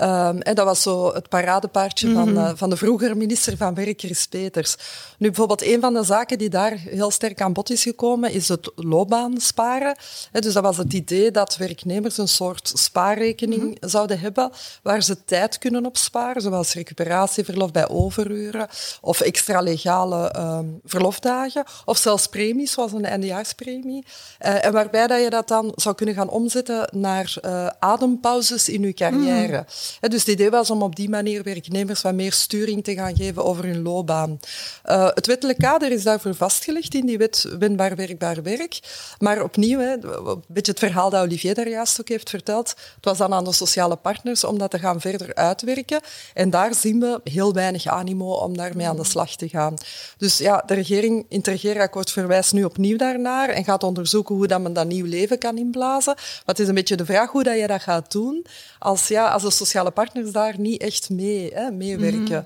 Um, 0.00 0.40
en 0.40 0.54
dat 0.54 0.64
was 0.64 0.82
zo 0.82 1.14
het 1.14 1.28
paradepaardje 1.28 2.12
van, 2.12 2.28
uh, 2.28 2.50
van 2.54 2.70
de 2.70 2.76
vroegere 2.76 3.14
minister 3.14 3.56
van 3.56 3.74
Werk, 3.74 4.00
Chris 4.00 4.26
Peters. 4.26 4.76
Nu, 5.18 5.26
bijvoorbeeld, 5.26 5.62
een 5.62 5.80
van 5.80 5.94
de 5.94 6.04
zaken 6.04 6.38
die 6.38 6.48
daar 6.48 6.72
heel 6.72 7.10
sterk 7.10 7.40
aan 7.40 7.52
bod 7.52 7.70
is 7.70 7.82
gekomen, 7.82 8.32
is 8.32 8.48
het 8.48 8.72
loopbaansparen. 8.74 9.96
He, 10.32 10.40
dus 10.40 10.52
dat 10.52 10.62
was 10.62 10.76
het 10.76 10.92
idee 10.92 11.30
dat 11.30 11.56
werknemers 11.56 12.18
een 12.18 12.28
soort 12.28 12.72
spaarrekening 12.74 13.62
mm 13.62 13.76
-hmm. 13.80 13.88
zouden 13.88 14.20
hebben, 14.20 14.50
waar 14.82 15.02
ze 15.02 15.24
tijd 15.24 15.58
kunnen 15.58 15.86
opsparen, 15.86 16.42
zoals 16.42 16.74
recuperatieverlof 16.74 17.72
bij 17.72 17.88
overuren, 17.88 18.68
of 19.00 19.20
extra 19.20 19.60
legale 19.60 20.34
um, 20.38 20.80
verlofdagen, 20.84 21.64
of 21.84 21.96
zelfs 21.96 22.26
premies, 22.26 22.72
zoals 22.72 22.92
een 22.92 23.04
eindejaarspremie. 23.04 24.04
Uh, 24.40 24.64
en 24.64 24.72
waarbij 24.72 25.06
dat 25.06 25.22
je 25.22 25.30
dat 25.30 25.48
dan 25.48 25.72
zou 25.74 25.94
kunnen 25.94 26.14
gaan 26.14 26.28
omzetten 26.28 26.88
naar 26.92 27.34
uh, 27.44 27.66
adempauzes 27.78 28.68
in 28.68 28.82
je 28.82 28.94
carrière. 28.94 29.58
Mm 29.58 29.66
dus 30.00 30.20
het 30.20 30.28
idee 30.28 30.50
was 30.50 30.70
om 30.70 30.82
op 30.82 30.96
die 30.96 31.08
manier 31.08 31.42
werknemers 31.42 32.02
wat 32.02 32.14
meer 32.14 32.32
sturing 32.32 32.84
te 32.84 32.94
gaan 32.94 33.16
geven 33.16 33.44
over 33.44 33.64
hun 33.64 33.82
loopbaan. 33.82 34.40
Uh, 34.84 35.08
het 35.14 35.26
wettelijk 35.26 35.58
kader 35.58 35.92
is 35.92 36.02
daarvoor 36.02 36.34
vastgelegd 36.34 36.94
in 36.94 37.06
die 37.06 37.18
wet 37.18 37.46
Wendbaar 37.58 37.96
Werkbaar 37.96 38.42
Werk. 38.42 38.78
Maar 39.18 39.42
opnieuw, 39.42 39.78
hè, 39.78 39.92
een 39.92 40.42
beetje 40.48 40.72
het 40.72 40.80
verhaal 40.80 41.10
dat 41.10 41.22
Olivier 41.22 41.54
daar 41.54 41.68
juist 41.68 42.00
ook 42.00 42.08
heeft 42.08 42.30
verteld, 42.30 42.68
het 42.68 43.04
was 43.04 43.18
dan 43.18 43.34
aan 43.34 43.44
de 43.44 43.52
sociale 43.52 43.96
partners 43.96 44.44
om 44.44 44.58
dat 44.58 44.70
te 44.70 44.78
gaan 44.78 45.00
verder 45.00 45.34
uitwerken. 45.34 46.00
En 46.34 46.50
daar 46.50 46.74
zien 46.74 47.00
we 47.00 47.20
heel 47.24 47.52
weinig 47.52 47.86
animo 47.86 48.32
om 48.32 48.56
daarmee 48.56 48.88
aan 48.88 48.96
de 48.96 49.04
slag 49.04 49.36
te 49.36 49.48
gaan. 49.48 49.74
Dus 50.18 50.38
ja, 50.38 50.62
de 50.66 50.74
regering 50.74 51.26
in 51.28 51.38
het 51.38 51.46
regeerakkoord 51.46 52.10
verwijst 52.10 52.52
nu 52.52 52.64
opnieuw 52.64 52.96
daarnaar 52.96 53.48
en 53.48 53.64
gaat 53.64 53.82
onderzoeken 53.82 54.34
hoe 54.34 54.46
dat 54.46 54.60
men 54.60 54.72
dat 54.72 54.86
nieuw 54.86 55.06
leven 55.06 55.38
kan 55.38 55.58
inblazen. 55.58 56.14
Het 56.44 56.58
is 56.58 56.68
een 56.68 56.74
beetje 56.74 56.96
de 56.96 57.04
vraag 57.04 57.30
hoe 57.30 57.42
dat 57.42 57.58
je 57.58 57.66
dat 57.66 57.82
gaat 57.82 58.12
doen 58.12 58.46
als, 58.78 59.08
ja, 59.08 59.28
als 59.28 59.42
de 59.42 59.50
sociale 59.50 59.75
partners 59.84 60.30
daar 60.30 60.54
niet 60.58 60.80
echt 60.80 61.10
mee 61.10 61.50
hè, 61.54 61.70
meewerken. 61.70 62.38
Mm 62.38 62.44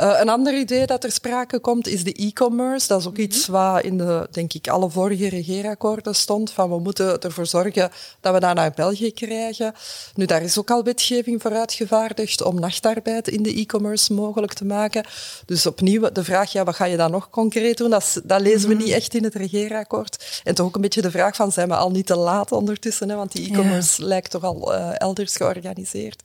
uh, 0.00 0.16
een 0.20 0.28
ander 0.28 0.58
idee 0.58 0.86
dat 0.86 1.04
er 1.04 1.12
sprake 1.12 1.58
komt 1.58 1.86
is 1.86 2.04
de 2.04 2.12
e-commerce. 2.12 2.88
Dat 2.88 3.00
is 3.00 3.06
ook 3.06 3.12
mm 3.12 3.18
-hmm. 3.18 3.24
iets 3.24 3.46
wat 3.46 3.82
in 3.82 3.98
de, 3.98 4.28
denk 4.30 4.52
ik, 4.52 4.68
alle 4.68 4.90
vorige 4.90 5.28
regeerakkoorden 5.28 6.14
stond. 6.14 6.50
Van 6.50 6.70
we 6.70 6.78
moeten 6.78 7.20
ervoor 7.20 7.46
zorgen 7.46 7.90
dat 8.20 8.34
we 8.34 8.40
dat 8.40 8.54
naar 8.54 8.72
België 8.74 9.12
krijgen. 9.12 9.74
Nu, 10.14 10.24
daar 10.24 10.42
is 10.42 10.58
ook 10.58 10.70
al 10.70 10.84
wetgeving 10.84 11.42
voor 11.42 11.54
uitgevaardigd 11.54 12.42
om 12.42 12.60
nachtarbeid 12.60 13.28
in 13.28 13.42
de 13.42 13.54
e-commerce 13.54 14.12
mogelijk 14.12 14.52
te 14.52 14.64
maken. 14.64 15.04
Dus 15.46 15.66
opnieuw 15.66 16.10
de 16.12 16.24
vraag, 16.24 16.52
ja, 16.52 16.64
wat 16.64 16.74
ga 16.74 16.84
je 16.84 16.96
dan 16.96 17.10
nog 17.10 17.30
concreet 17.30 17.76
doen? 17.76 17.90
Dat, 17.90 18.20
dat 18.24 18.40
lezen 18.40 18.60
we 18.60 18.66
mm 18.66 18.80
-hmm. 18.80 18.86
niet 18.86 18.94
echt 18.94 19.14
in 19.14 19.24
het 19.24 19.34
regeerakkoord. 19.34 20.40
En 20.44 20.54
toch 20.54 20.66
ook 20.66 20.74
een 20.74 20.80
beetje 20.80 21.02
de 21.02 21.10
vraag 21.10 21.36
van, 21.36 21.52
zijn 21.52 21.68
we 21.68 21.74
al 21.74 21.90
niet 21.90 22.06
te 22.06 22.16
laat 22.16 22.52
ondertussen? 22.52 23.08
Hè? 23.08 23.16
Want 23.16 23.32
die 23.32 23.50
e-commerce 23.50 24.02
ja. 24.02 24.08
lijkt 24.08 24.30
toch 24.30 24.44
al 24.44 24.74
uh, 24.74 24.90
elders 24.94 25.36
georganiseerd. 25.36 26.22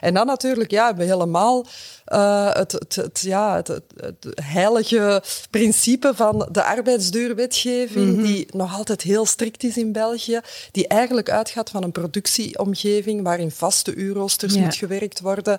En 0.00 0.14
dan 0.14 0.26
natuurlijk, 0.26 0.70
ja, 0.70 0.86
hebben 0.86 1.06
we 1.06 1.12
helemaal 1.12 1.66
uh, 2.08 2.52
het, 2.52 2.72
het, 2.72 2.94
het, 2.94 3.20
ja, 3.20 3.56
het, 3.56 3.68
het, 3.68 3.82
heilige 4.42 5.22
principe 5.50 6.12
van 6.14 6.48
de 6.52 6.64
arbeidsduurwetgeving, 6.64 8.06
mm 8.06 8.14
-hmm. 8.14 8.24
die 8.24 8.46
nog 8.50 8.76
altijd 8.76 9.02
heel 9.02 9.26
strikt 9.26 9.62
is 9.62 9.76
in 9.76 9.92
België, 9.92 10.40
die 10.70 10.88
eigenlijk 10.88 11.30
uitgaat 11.30 11.70
van 11.70 11.82
een 11.82 11.92
productieomgeving 11.92 13.22
waarin 13.22 13.50
vaste 13.50 13.94
uurroosters 13.94 14.54
ja. 14.54 14.60
moet 14.60 14.74
gewerkt 14.74 15.20
worden. 15.20 15.58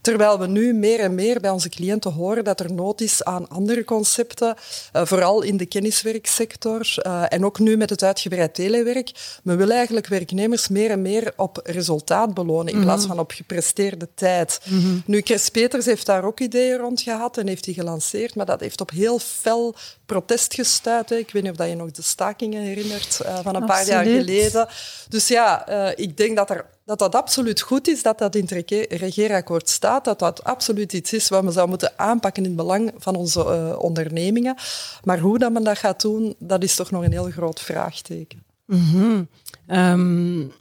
Terwijl 0.00 0.38
we 0.38 0.46
nu 0.46 0.74
meer 0.74 1.00
en 1.00 1.14
meer 1.14 1.40
bij 1.40 1.50
onze 1.50 1.68
cliënten 1.68 2.12
horen 2.12 2.44
dat 2.44 2.60
er 2.60 2.72
nood 2.72 3.00
is 3.00 3.24
aan 3.24 3.48
andere 3.48 3.84
concepten, 3.84 4.54
uh, 4.92 5.04
vooral 5.04 5.42
in 5.42 5.56
de 5.56 5.66
kenniswerksector 5.66 6.94
uh, 7.06 7.22
en 7.28 7.44
ook 7.44 7.58
nu 7.58 7.76
met 7.76 7.90
het 7.90 8.02
uitgebreid 8.02 8.54
telewerk. 8.54 9.10
Men 9.42 9.56
wil 9.56 9.70
eigenlijk 9.70 10.06
werknemers 10.06 10.68
meer 10.68 10.90
en 10.90 11.02
meer 11.02 11.32
op 11.36 11.60
resultaat 11.64 12.34
belonen 12.34 12.66
in 12.66 12.72
mm 12.72 12.78
-hmm. 12.78 12.90
plaats 12.90 13.06
van 13.06 13.18
op 13.18 13.32
gepresteerde 13.76 14.08
tijd. 14.14 14.60
Mm 14.64 14.80
-hmm. 14.80 15.02
Nu, 15.06 15.20
Chris 15.20 15.48
Peters 15.48 15.84
heeft 15.84 16.06
daar 16.06 16.24
ook 16.24 16.40
ideeën 16.40 16.78
rond 16.78 17.00
gehad 17.00 17.38
en 17.38 17.46
heeft 17.46 17.64
die 17.64 17.74
gelanceerd, 17.74 18.34
maar 18.34 18.46
dat 18.46 18.60
heeft 18.60 18.80
op 18.80 18.90
heel 18.90 19.18
fel 19.18 19.74
protest 20.06 20.54
gestuit. 20.54 21.10
Ik 21.10 21.30
weet 21.30 21.42
niet 21.42 21.52
of 21.52 21.56
dat 21.58 21.68
je 21.68 21.74
nog 21.74 21.90
de 21.90 22.02
stakingen 22.02 22.62
herinnert 22.62 23.20
uh, 23.22 23.34
van 23.34 23.54
een 23.54 23.62
absoluut. 23.62 23.66
paar 23.66 23.86
jaar 23.86 24.04
geleden. 24.04 24.68
Dus 25.08 25.28
ja, 25.28 25.68
uh, 25.68 25.92
ik 25.96 26.16
denk 26.16 26.36
dat, 26.36 26.50
er, 26.50 26.66
dat 26.84 26.98
dat 26.98 27.14
absoluut 27.14 27.60
goed 27.60 27.88
is 27.88 28.02
dat 28.02 28.18
dat 28.18 28.34
in 28.34 28.48
het 28.48 28.70
regeerakkoord 28.90 29.68
staat, 29.68 30.04
dat 30.04 30.18
dat 30.18 30.44
absoluut 30.44 30.92
iets 30.92 31.12
is 31.12 31.28
wat 31.28 31.44
we 31.44 31.50
zouden 31.50 31.68
moeten 31.68 31.98
aanpakken 31.98 32.42
in 32.42 32.48
het 32.48 32.58
belang 32.58 32.92
van 32.98 33.16
onze 33.16 33.40
uh, 33.40 33.82
ondernemingen. 33.82 34.56
Maar 35.04 35.18
hoe 35.18 35.38
dat 35.38 35.52
men 35.52 35.64
dat 35.64 35.78
gaat 35.78 36.00
doen, 36.00 36.34
dat 36.38 36.62
is 36.62 36.74
toch 36.74 36.90
nog 36.90 37.02
een 37.04 37.12
heel 37.12 37.30
groot 37.30 37.60
vraagteken. 37.60 38.44
Mm 38.66 38.90
-hmm. 38.90 39.28
um 39.66 40.52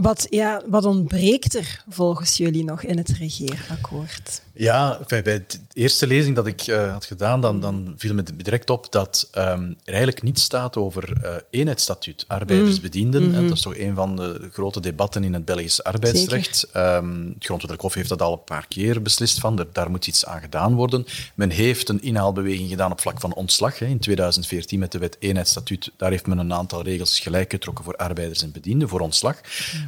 wat, 0.00 0.26
ja, 0.30 0.62
wat 0.66 0.84
ontbreekt 0.84 1.54
er 1.54 1.84
volgens 1.88 2.36
jullie 2.36 2.64
nog 2.64 2.82
in 2.82 2.96
het 2.96 3.08
regeerakkoord? 3.08 4.42
Ja, 4.52 5.00
bij 5.08 5.22
de 5.22 5.44
eerste 5.72 6.06
lezing 6.06 6.36
dat 6.36 6.46
ik 6.46 6.66
uh, 6.66 6.92
had 6.92 7.04
gedaan, 7.04 7.40
dan, 7.40 7.60
dan 7.60 7.94
viel 7.96 8.14
me 8.14 8.22
direct 8.36 8.70
op 8.70 8.92
dat 8.92 9.28
um, 9.34 9.42
er 9.84 9.92
eigenlijk 9.92 10.22
niet 10.22 10.38
staat 10.38 10.76
over 10.76 11.12
uh, 11.24 11.34
eenheidsstatuut, 11.50 12.24
arbeidersbedienden. 12.28 13.22
Mm 13.22 13.34
-hmm. 13.34 13.48
Dat 13.48 13.56
is 13.56 13.62
toch 13.62 13.78
een 13.78 13.94
van 13.94 14.16
de 14.16 14.48
grote 14.52 14.80
debatten 14.80 15.24
in 15.24 15.34
het 15.34 15.44
Belgisch 15.44 15.82
arbeidsrecht. 15.82 16.68
Um, 16.76 17.26
het 17.34 17.44
Grondwettelijk 17.44 17.80
Hof 17.80 17.94
heeft 17.94 18.08
dat 18.08 18.22
al 18.22 18.32
een 18.32 18.44
paar 18.44 18.66
keer 18.68 19.02
beslist 19.02 19.40
van, 19.40 19.58
er, 19.58 19.66
daar 19.72 19.90
moet 19.90 20.06
iets 20.06 20.26
aan 20.26 20.40
gedaan 20.40 20.74
worden. 20.74 21.06
Men 21.34 21.50
heeft 21.50 21.88
een 21.88 22.02
inhaalbeweging 22.02 22.68
gedaan 22.68 22.92
op 22.92 23.00
vlak 23.00 23.20
van 23.20 23.34
ontslag. 23.34 23.78
Hè. 23.78 23.86
In 23.86 23.98
2014 23.98 24.78
met 24.78 24.92
de 24.92 24.98
wet 24.98 25.16
eenheidsstatuut, 25.18 25.90
daar 25.96 26.10
heeft 26.10 26.26
men 26.26 26.38
een 26.38 26.52
aantal 26.52 26.82
regels 26.82 27.20
gelijk 27.20 27.50
getrokken 27.50 27.84
voor 27.84 27.96
arbeiders 27.96 28.42
en 28.42 28.52
bedienden, 28.52 28.88
voor 28.88 29.00
ontslag. 29.00 29.40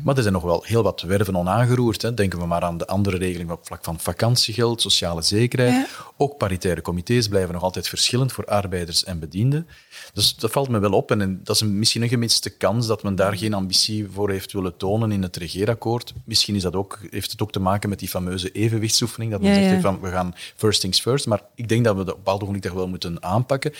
Maar 0.02 0.16
er 0.16 0.22
zijn 0.22 0.34
nog 0.34 0.42
wel 0.42 0.62
heel 0.66 0.82
wat 0.82 1.00
werven 1.00 1.36
onaangeroerd. 1.36 2.02
Hè. 2.02 2.14
Denken 2.14 2.38
we 2.38 2.46
maar 2.46 2.62
aan 2.62 2.78
de 2.78 2.86
andere 2.86 3.16
regeling 3.16 3.50
op 3.50 3.66
vlak 3.66 3.84
van 3.84 4.00
vakantiegeld 4.00 4.80
sociale 4.80 5.22
zekerheid. 5.22 5.72
Ja. 5.72 5.86
Ook 6.16 6.36
paritaire 6.36 6.80
comité's 6.80 7.28
blijven 7.28 7.54
nog 7.54 7.62
altijd 7.62 7.88
verschillend 7.88 8.32
voor 8.32 8.44
arbeiders 8.44 9.04
en 9.04 9.18
bedienden. 9.18 9.66
Dus 10.12 10.36
dat 10.36 10.50
valt 10.50 10.68
me 10.68 10.78
wel 10.78 10.92
op. 10.92 11.10
En 11.10 11.40
dat 11.44 11.54
is 11.54 11.60
een, 11.60 11.78
misschien 11.78 12.02
een 12.02 12.08
gemiste 12.08 12.50
kans 12.50 12.86
dat 12.86 13.02
men 13.02 13.14
daar 13.14 13.36
geen 13.36 13.54
ambitie 13.54 14.08
voor 14.12 14.30
heeft 14.30 14.52
willen 14.52 14.76
tonen 14.76 15.12
in 15.12 15.22
het 15.22 15.36
regeerakkoord. 15.36 16.14
Misschien 16.24 16.54
is 16.54 16.62
dat 16.62 16.76
ook, 16.76 16.98
heeft 17.10 17.30
het 17.30 17.42
ook 17.42 17.52
te 17.52 17.60
maken 17.60 17.88
met 17.88 17.98
die 17.98 18.08
fameuze 18.08 18.50
evenwichtsoefening. 18.50 19.30
Dat 19.30 19.40
men 19.40 19.50
ja, 19.50 19.56
zegt 19.56 19.74
ja. 19.74 19.80
van 19.80 20.00
we 20.00 20.10
gaan 20.10 20.34
first 20.56 20.80
things 20.80 21.00
first. 21.00 21.26
Maar 21.26 21.42
ik 21.54 21.68
denk 21.68 21.84
dat 21.84 21.96
we 21.96 22.04
dat 22.04 22.14
op 22.14 22.24
bepaalde 22.24 22.44
ogenblik 22.44 22.72
wel 22.72 22.88
moeten 22.88 23.22
aanpakken. 23.22 23.72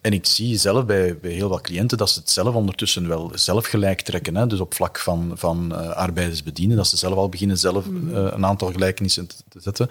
En 0.00 0.12
ik 0.12 0.26
zie 0.26 0.58
zelf 0.58 0.86
bij, 0.86 1.18
bij 1.18 1.30
heel 1.30 1.48
wat 1.48 1.60
cliënten 1.60 1.98
dat 1.98 2.10
ze 2.10 2.18
het 2.18 2.30
zelf 2.30 2.54
ondertussen 2.54 3.08
wel 3.08 3.30
zelf 3.34 3.66
gelijk 3.66 4.00
trekken. 4.00 4.36
Hè? 4.36 4.46
Dus 4.46 4.60
op 4.60 4.74
vlak 4.74 4.98
van, 4.98 5.32
van 5.34 5.65
uh, 5.72 5.90
arbeiders 5.90 6.42
bedienen, 6.42 6.76
dat 6.76 6.86
ze 6.86 6.96
zelf 6.96 7.14
al 7.14 7.28
beginnen 7.28 7.58
zelf 7.58 7.86
uh, 7.86 8.10
een 8.12 8.46
aantal 8.46 8.72
gelijkenissen 8.72 9.26
te, 9.26 9.36
te, 9.48 9.60
zetten. 9.60 9.88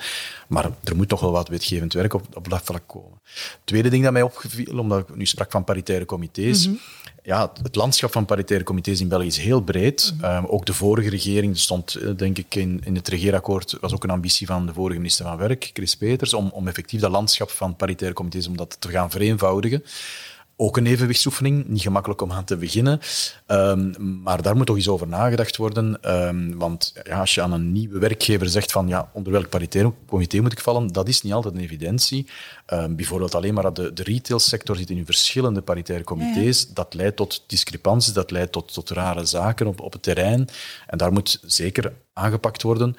Maar 0.47 0.69
er 0.83 0.95
moet 0.95 1.09
toch 1.09 1.19
wel 1.19 1.31
wat 1.31 1.47
wetgevend 1.47 1.93
werk 1.93 2.13
op, 2.13 2.25
op 2.33 2.49
dat 2.49 2.61
vlak 2.63 2.83
komen. 2.87 3.19
Tweede 3.63 3.89
ding 3.89 4.03
dat 4.03 4.11
mij 4.13 4.21
opgeviel, 4.21 4.79
omdat 4.79 4.99
ik 4.99 5.15
nu 5.15 5.25
sprak 5.25 5.51
van 5.51 5.63
paritaire 5.63 6.05
comité's. 6.05 6.67
Mm 6.67 6.73
-hmm. 6.73 6.81
Ja, 7.23 7.51
het 7.63 7.75
landschap 7.75 8.11
van 8.11 8.25
paritaire 8.25 8.65
comité's 8.65 8.99
in 8.99 9.07
België 9.07 9.27
is 9.27 9.37
heel 9.37 9.61
breed. 9.61 10.13
Mm 10.13 10.23
-hmm. 10.23 10.35
um, 10.35 10.45
ook 10.45 10.65
de 10.65 10.73
vorige 10.73 11.09
regering, 11.09 11.57
stond 11.57 12.17
denk 12.17 12.37
ik 12.37 12.55
in, 12.55 12.81
in 12.83 12.95
het 12.95 13.07
regeerakkoord, 13.07 13.77
was 13.81 13.93
ook 13.93 14.03
een 14.03 14.09
ambitie 14.09 14.47
van 14.47 14.65
de 14.65 14.73
vorige 14.73 14.97
minister 14.97 15.25
van 15.25 15.37
Werk, 15.37 15.69
Chris 15.73 15.95
Peters, 15.95 16.33
om, 16.33 16.49
om 16.53 16.67
effectief 16.67 17.01
dat 17.01 17.11
landschap 17.11 17.49
van 17.49 17.75
paritaire 17.75 18.15
comité's 18.15 18.47
om 18.47 18.57
dat 18.57 18.77
te 18.79 18.89
gaan 18.89 19.11
vereenvoudigen 19.11 19.83
ook 20.57 20.77
een 20.77 20.85
evenwichtsoefening. 20.85 21.67
Niet 21.67 21.81
gemakkelijk 21.81 22.21
om 22.21 22.31
aan 22.31 22.43
te 22.43 22.57
beginnen. 22.57 22.99
Um, 23.47 23.93
maar 24.23 24.41
daar 24.41 24.55
moet 24.55 24.65
toch 24.65 24.75
eens 24.75 24.87
over 24.87 25.07
nagedacht 25.07 25.57
worden. 25.57 26.15
Um, 26.27 26.57
want 26.57 26.93
ja, 27.03 27.19
als 27.19 27.35
je 27.35 27.41
aan 27.41 27.51
een 27.51 27.71
nieuwe 27.71 27.99
werkgever 27.99 28.49
zegt 28.49 28.71
van 28.71 28.87
ja, 28.87 29.09
onder 29.13 29.31
welk 29.31 29.49
paritair 29.49 29.91
comité 30.07 30.39
moet 30.39 30.51
ik 30.51 30.59
vallen, 30.59 30.87
dat 30.87 31.07
is 31.07 31.21
niet 31.21 31.33
altijd 31.33 31.53
een 31.53 31.61
evidentie. 31.61 32.27
Um, 32.73 32.95
bijvoorbeeld 32.95 33.35
alleen 33.35 33.53
maar 33.53 33.73
de, 33.73 33.93
de 33.93 34.03
retailsector 34.03 34.75
zit 34.75 34.89
in 34.89 35.05
verschillende 35.05 35.61
paritaire 35.61 36.03
comité's. 36.03 36.61
Ja. 36.61 36.67
Dat 36.73 36.93
leidt 36.93 37.15
tot 37.15 37.43
discrepanties, 37.47 38.13
dat 38.13 38.31
leidt 38.31 38.51
tot, 38.51 38.73
tot 38.73 38.89
rare 38.89 39.25
zaken 39.25 39.67
op, 39.67 39.81
op 39.81 39.93
het 39.93 40.03
terrein. 40.03 40.47
En 40.87 40.97
daar 40.97 41.11
moet 41.11 41.39
zeker 41.45 41.93
aangepakt 42.13 42.61
worden. 42.61 42.95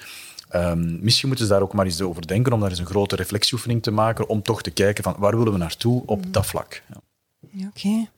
Um, 0.55 0.99
misschien 1.01 1.27
moeten 1.27 1.45
ze 1.45 1.51
daar 1.51 1.61
ook 1.61 1.73
maar 1.73 1.85
eens 1.85 2.01
over 2.01 2.27
denken, 2.27 2.53
om 2.53 2.59
daar 2.59 2.69
eens 2.69 2.79
een 2.79 2.85
grote 2.85 3.15
reflectieoefening 3.15 3.83
te 3.83 3.91
maken, 3.91 4.27
om 4.27 4.41
toch 4.41 4.61
te 4.61 4.71
kijken 4.71 5.03
van 5.03 5.15
waar 5.17 5.37
willen 5.37 5.53
we 5.53 5.59
naartoe 5.59 6.03
op 6.05 6.25
mm. 6.25 6.31
dat 6.31 6.45
vlak. 6.45 6.81
Ja. 6.89 6.95
Oké. 7.65 7.87
Okay. 7.87 8.09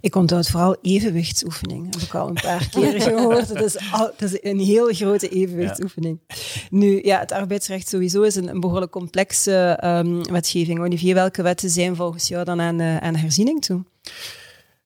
Ik 0.00 0.14
onthoud 0.14 0.48
vooral 0.48 0.76
evenwichtsoefening. 0.82 1.94
Heb 1.94 2.02
ik 2.02 2.14
al 2.14 2.28
een 2.28 2.34
paar 2.42 2.68
keer 2.68 3.00
gehoord. 3.02 3.48
Het 3.48 3.60
is, 3.60 3.92
al, 3.92 4.10
is 4.18 4.38
een 4.42 4.58
heel 4.58 4.94
grote 4.94 5.28
evenwichtsoefening. 5.28 6.18
Ja. 6.26 6.34
Nu, 6.70 7.00
ja, 7.02 7.18
het 7.18 7.32
arbeidsrecht 7.32 7.88
sowieso 7.88 8.22
is 8.22 8.34
een, 8.34 8.48
een 8.48 8.60
behoorlijk 8.60 8.92
complexe 8.92 9.80
um, 9.84 10.22
wetgeving. 10.22 10.80
Olivier, 10.80 11.14
welke 11.14 11.42
wetten 11.42 11.70
zijn 11.70 11.96
volgens 11.96 12.28
jou 12.28 12.44
dan 12.44 12.60
aan, 12.60 12.80
uh, 12.80 12.96
aan 12.96 13.14
herziening 13.14 13.64
toe? 13.64 13.82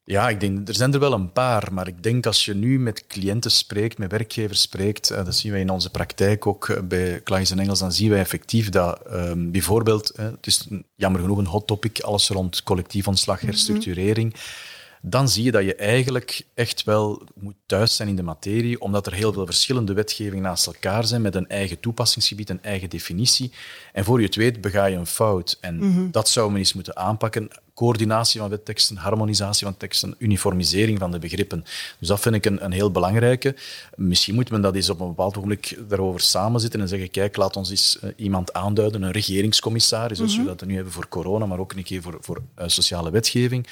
Ja, 0.05 0.29
ik 0.29 0.41
denk, 0.41 0.69
er 0.69 0.75
zijn 0.75 0.93
er 0.93 1.01
wel 1.01 1.13
een 1.13 1.33
paar, 1.33 1.73
maar 1.73 1.89
ik 1.89 2.03
denk 2.03 2.27
als 2.27 2.45
je 2.45 2.55
nu 2.55 2.79
met 2.79 3.07
cliënten 3.07 3.51
spreekt, 3.51 3.99
met 3.99 4.11
werkgevers 4.11 4.61
spreekt, 4.61 5.11
uh, 5.11 5.25
dat 5.25 5.35
zien 5.35 5.53
wij 5.53 5.61
in 5.61 5.71
onze 5.71 5.91
praktijk 5.91 6.47
ook 6.47 6.89
bij 6.89 7.23
Clients 7.23 7.51
in 7.51 7.59
Engels, 7.59 7.79
dan 7.79 7.93
zien 7.93 8.11
wij 8.11 8.19
effectief 8.19 8.69
dat 8.69 9.01
um, 9.13 9.51
bijvoorbeeld, 9.51 10.13
uh, 10.19 10.27
het 10.27 10.47
is 10.47 10.69
jammer 10.97 11.21
genoeg 11.21 11.39
een 11.39 11.47
hot 11.47 11.67
topic, 11.67 12.01
alles 12.01 12.29
rond 12.29 12.63
collectief 12.63 13.09
ontslag, 13.09 13.41
herstructurering, 13.41 14.33
mm 14.33 14.39
-hmm 14.39 14.71
dan 15.05 15.29
zie 15.29 15.45
je 15.45 15.51
dat 15.51 15.65
je 15.65 15.75
eigenlijk 15.75 16.47
echt 16.55 16.85
wel 16.85 17.23
moet 17.35 17.55
thuis 17.67 17.97
zijn 17.97 18.09
in 18.09 18.17
de 18.17 18.23
materie, 18.23 18.81
omdat 18.81 19.07
er 19.07 19.13
heel 19.13 19.33
veel 19.33 19.47
verschillende 19.47 19.93
wetgevingen 19.93 20.43
naast 20.43 20.67
elkaar 20.67 21.05
zijn 21.05 21.23
met 21.23 21.35
een 21.35 21.49
eigen 21.49 21.81
toepassingsgebied, 21.81 22.51
een 22.51 22.63
eigen 22.63 22.91
definitie. 22.91 23.53
En 23.93 24.05
voor 24.05 24.21
je 24.21 24.27
het 24.27 24.35
weet 24.35 24.61
bega 24.61 24.85
je 24.85 24.97
een 24.97 25.07
fout. 25.07 25.59
En 25.61 25.75
mm 25.75 25.95
-hmm. 25.95 26.11
dat 26.11 26.29
zou 26.29 26.51
men 26.51 26.59
eens 26.59 26.73
moeten 26.73 26.97
aanpakken. 26.97 27.49
Coördinatie 27.75 28.41
van 28.41 28.49
wetteksten, 28.51 28.97
harmonisatie 28.97 29.67
van 29.67 29.77
teksten, 29.77 30.15
uniformisering 30.19 30.99
van 30.99 31.11
de 31.11 31.19
begrippen. 31.19 31.65
Dus 31.99 32.09
dat 32.09 32.21
vind 32.21 32.35
ik 32.35 32.45
een, 32.45 32.65
een 32.65 32.73
heel 32.73 32.91
belangrijke. 32.91 33.55
Misschien 33.97 34.35
moet 34.35 34.51
men 34.51 34.61
dat 34.61 34.75
eens 34.75 34.91
op 34.91 35.01
een 35.01 35.09
bepaald 35.09 35.37
ogenblik 35.37 35.79
daarover 35.89 36.21
samenzitten 36.21 36.81
en 36.81 36.89
zeggen, 36.89 37.11
kijk, 37.11 37.37
laat 37.37 37.57
ons 37.57 37.71
eens 37.71 37.99
uh, 38.05 38.11
iemand 38.17 38.53
aanduiden, 38.53 39.03
een 39.03 39.11
regeringscommissaris, 39.11 40.17
zoals 40.17 40.33
mm 40.33 40.39
-hmm. 40.39 40.51
we 40.51 40.57
dat 40.57 40.69
nu 40.69 40.75
hebben 40.75 40.93
voor 40.93 41.09
corona, 41.09 41.47
maar 41.47 41.59
ook 41.59 41.73
een 41.73 41.83
keer 41.83 42.03
voor, 42.03 42.17
voor 42.21 42.43
uh, 42.59 42.65
sociale 42.67 43.11
wetgeving 43.11 43.67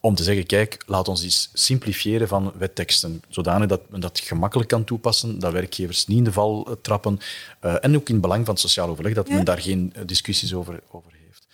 om 0.00 0.14
te 0.14 0.22
zeggen, 0.22 0.46
kijk, 0.46 0.82
laat 0.86 1.08
ons 1.08 1.22
eens 1.22 1.50
simplifiëren 1.52 2.28
van 2.28 2.52
wetteksten, 2.58 3.22
zodanig 3.28 3.68
dat 3.68 3.90
men 3.90 4.00
dat 4.00 4.20
gemakkelijk 4.20 4.68
kan 4.68 4.84
toepassen, 4.84 5.38
dat 5.38 5.52
werkgevers 5.52 6.06
niet 6.06 6.18
in 6.18 6.24
de 6.24 6.32
val 6.32 6.78
trappen, 6.82 7.20
uh, 7.64 7.74
en 7.80 7.96
ook 7.96 8.08
in 8.08 8.14
het 8.14 8.22
belang 8.22 8.44
van 8.44 8.54
het 8.54 8.62
sociaal 8.62 8.88
overleg, 8.88 9.14
dat 9.14 9.28
ja. 9.28 9.34
men 9.34 9.44
daar 9.44 9.60
geen 9.60 9.92
discussies 10.06 10.54
over, 10.54 10.80
over 10.90 11.12
heeft. 11.24 11.46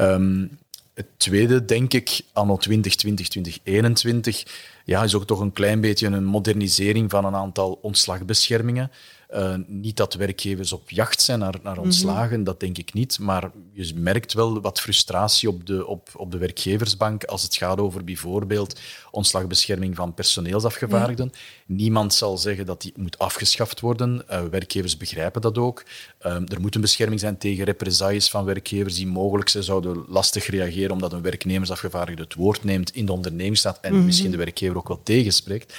Um, 0.00 0.58
het 0.94 1.06
tweede, 1.16 1.64
denk 1.64 1.92
ik, 1.92 2.20
anno 2.32 2.56
2020, 2.56 3.28
2021, 3.28 4.44
ja, 4.84 5.02
is 5.02 5.14
ook 5.14 5.26
toch 5.26 5.40
een 5.40 5.52
klein 5.52 5.80
beetje 5.80 6.06
een 6.06 6.24
modernisering 6.24 7.10
van 7.10 7.24
een 7.24 7.34
aantal 7.34 7.78
ontslagbeschermingen. 7.82 8.90
Uh, 9.34 9.54
niet 9.66 9.96
dat 9.96 10.14
werkgevers 10.14 10.72
op 10.72 10.90
jacht 10.90 11.22
zijn 11.22 11.38
naar, 11.38 11.54
naar 11.62 11.78
ontslagen, 11.78 12.28
mm 12.28 12.34
-hmm. 12.34 12.44
dat 12.44 12.60
denk 12.60 12.78
ik 12.78 12.92
niet. 12.92 13.18
Maar 13.18 13.50
je 13.72 13.92
merkt 13.94 14.32
wel 14.32 14.60
wat 14.60 14.80
frustratie 14.80 15.48
op 15.48 15.66
de, 15.66 15.86
op, 15.86 16.08
op 16.16 16.30
de 16.30 16.38
werkgeversbank 16.38 17.24
als 17.24 17.42
het 17.42 17.56
gaat 17.56 17.78
over 17.78 18.04
bijvoorbeeld 18.04 18.80
ontslagbescherming 19.10 19.96
van 19.96 20.14
personeelsafgevaardigden. 20.14 21.30
Ja. 21.32 21.38
Niemand 21.66 22.14
zal 22.14 22.38
zeggen 22.38 22.66
dat 22.66 22.82
die 22.82 22.92
moet 22.96 23.18
afgeschaft 23.18 23.80
worden. 23.80 24.22
Uh, 24.30 24.42
werkgevers 24.42 24.96
begrijpen 24.96 25.40
dat 25.40 25.58
ook. 25.58 25.84
Uh, 26.26 26.32
er 26.32 26.60
moet 26.60 26.74
een 26.74 26.80
bescherming 26.80 27.20
zijn 27.20 27.38
tegen 27.38 27.64
represailles 27.64 28.30
van 28.30 28.44
werkgevers 28.44 28.94
die 28.94 29.06
mogelijk 29.06 29.48
zijn, 29.48 29.64
zouden 29.64 30.04
lastig 30.08 30.46
reageren 30.46 30.90
omdat 30.90 31.12
een 31.12 31.22
werknemersafgevaardigde 31.22 32.22
het 32.22 32.34
woord 32.34 32.64
neemt 32.64 32.94
in 32.94 33.06
de 33.06 33.12
ondernemingsstaat 33.12 33.78
en 33.80 33.90
mm 33.90 33.96
-hmm. 33.96 34.06
misschien 34.06 34.30
de 34.30 34.36
werkgever 34.36 34.76
ook 34.76 34.88
wel 34.88 35.02
tegenspreekt. 35.02 35.74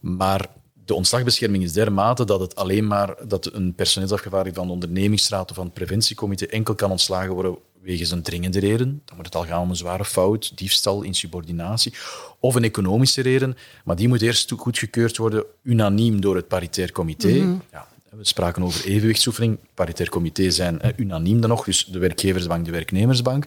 Maar 0.00 0.48
de 0.88 0.94
ontslagbescherming 0.94 1.64
is 1.64 1.72
dermate 1.72 2.24
dat 2.24 2.40
het 2.40 2.54
alleen 2.54 2.86
maar 2.86 3.14
dat 3.26 3.52
een 3.52 3.74
personeelsafgevaardigde 3.74 4.58
van 4.58 4.66
de 4.66 4.72
ondernemingsraad 4.72 5.50
of 5.50 5.56
van 5.56 5.64
het 5.64 5.74
preventiecomité 5.74 6.46
enkel 6.46 6.74
kan 6.74 6.90
ontslagen 6.90 7.32
worden 7.34 7.58
wegens 7.82 8.10
een 8.10 8.22
dringende 8.22 8.60
reden. 8.60 9.02
Dan 9.04 9.16
moet 9.16 9.26
het 9.26 9.34
al 9.34 9.44
gaan 9.44 9.62
om 9.62 9.70
een 9.70 9.76
zware 9.76 10.04
fout, 10.04 10.56
diefstal, 10.56 11.02
insubordinatie. 11.02 11.92
Of 12.38 12.54
een 12.54 12.64
economische 12.64 13.22
reden, 13.22 13.56
maar 13.84 13.96
die 13.96 14.08
moet 14.08 14.22
eerst 14.22 14.52
goedgekeurd 14.56 15.16
worden 15.16 15.44
unaniem 15.62 16.20
door 16.20 16.36
het 16.36 16.48
paritair 16.48 16.92
comité. 16.92 17.28
Mm 17.28 17.40
-hmm. 17.40 17.62
ja, 17.72 17.88
We 18.10 18.24
spraken 18.24 18.62
over 18.62 18.84
evenwichtsoefening. 18.84 19.58
Paritair 19.74 20.08
comité 20.08 20.50
zijn 20.50 20.80
unaniem 20.96 21.40
dan 21.40 21.50
nog, 21.50 21.64
dus 21.64 21.84
de 21.84 21.98
werkgeversbank, 21.98 22.64
de 22.64 22.70
werknemersbank. 22.70 23.46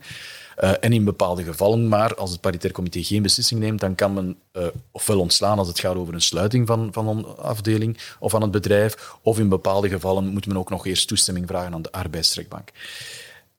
Uh, 0.63 0.71
en 0.79 0.93
in 0.93 1.03
bepaalde 1.03 1.43
gevallen, 1.43 1.87
maar 1.87 2.15
als 2.15 2.31
het 2.31 2.41
paritair 2.41 2.73
comité 2.73 3.03
geen 3.03 3.21
beslissing 3.21 3.59
neemt, 3.59 3.79
dan 3.79 3.95
kan 3.95 4.13
men 4.13 4.37
uh, 4.53 4.67
ofwel 4.91 5.19
ontslaan 5.19 5.57
als 5.57 5.67
het 5.67 5.79
gaat 5.79 5.95
over 5.95 6.13
een 6.13 6.21
sluiting 6.21 6.67
van, 6.67 6.89
van 6.91 7.07
een 7.07 7.25
afdeling 7.25 7.97
of 8.19 8.31
van 8.31 8.41
het 8.41 8.51
bedrijf, 8.51 9.15
of 9.21 9.39
in 9.39 9.49
bepaalde 9.49 9.89
gevallen 9.89 10.27
moet 10.27 10.45
men 10.45 10.57
ook 10.57 10.69
nog 10.69 10.85
eerst 10.85 11.07
toestemming 11.07 11.47
vragen 11.47 11.73
aan 11.73 11.81
de 11.81 11.91
arbeidstrekbank. 11.91 12.69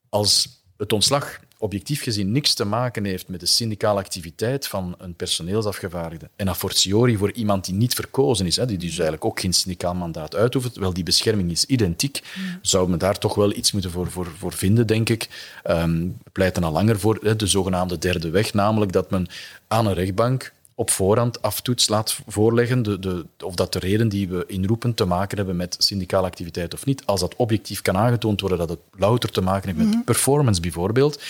Als 0.08 0.48
het 0.76 0.92
ontslag 0.92 1.40
objectief 1.62 2.02
gezien 2.02 2.32
niks 2.32 2.54
te 2.54 2.64
maken 2.64 3.04
heeft 3.04 3.28
met 3.28 3.40
de 3.40 3.46
syndicale 3.46 4.00
activiteit 4.00 4.66
van 4.66 4.94
een 4.98 5.14
personeelsafgevaardigde. 5.14 6.28
En 6.36 6.48
a 6.48 6.54
fortiori 6.54 7.16
voor 7.16 7.32
iemand 7.32 7.64
die 7.64 7.74
niet 7.74 7.94
verkozen 7.94 8.46
is, 8.46 8.56
hè, 8.56 8.66
die 8.66 8.78
dus 8.78 8.90
eigenlijk 8.90 9.24
ook 9.24 9.40
geen 9.40 9.52
syndicaal 9.52 9.94
mandaat 9.94 10.36
uitoefent, 10.36 10.76
wel 10.76 10.92
die 10.92 11.04
bescherming 11.04 11.50
is 11.50 11.64
identiek, 11.64 12.22
zou 12.62 12.88
men 12.88 12.98
daar 12.98 13.18
toch 13.18 13.34
wel 13.34 13.52
iets 13.52 13.72
moeten 13.72 13.90
voor, 13.90 14.10
voor, 14.10 14.28
voor 14.38 14.52
vinden, 14.52 14.86
denk 14.86 15.08
ik. 15.08 15.28
Um, 15.70 16.18
pleiten 16.32 16.64
al 16.64 16.72
langer 16.72 16.98
voor 16.98 17.18
hè, 17.22 17.36
de 17.36 17.46
zogenaamde 17.46 17.98
derde 17.98 18.30
weg, 18.30 18.54
namelijk 18.54 18.92
dat 18.92 19.10
men 19.10 19.26
aan 19.68 19.86
een 19.86 19.94
rechtbank 19.94 20.52
op 20.74 20.90
voorhand 20.90 21.42
aftoets 21.42 21.88
laat 21.88 22.18
voorleggen 22.26 22.82
de, 22.82 22.98
de, 22.98 23.26
of 23.44 23.54
dat 23.54 23.72
de 23.72 23.78
reden 23.78 24.08
die 24.08 24.28
we 24.28 24.44
inroepen 24.46 24.94
te 24.94 25.04
maken 25.04 25.36
hebben 25.36 25.56
met 25.56 25.76
syndicale 25.78 26.26
activiteit 26.26 26.74
of 26.74 26.84
niet. 26.84 27.06
Als 27.06 27.20
dat 27.20 27.36
objectief 27.36 27.82
kan 27.82 27.96
aangetoond 27.96 28.40
worden 28.40 28.58
dat 28.58 28.68
het 28.68 28.78
louter 28.96 29.30
te 29.30 29.40
maken 29.40 29.66
heeft 29.66 29.78
met 29.78 29.94
mhm. 29.94 30.04
performance 30.04 30.60
bijvoorbeeld, 30.60 31.22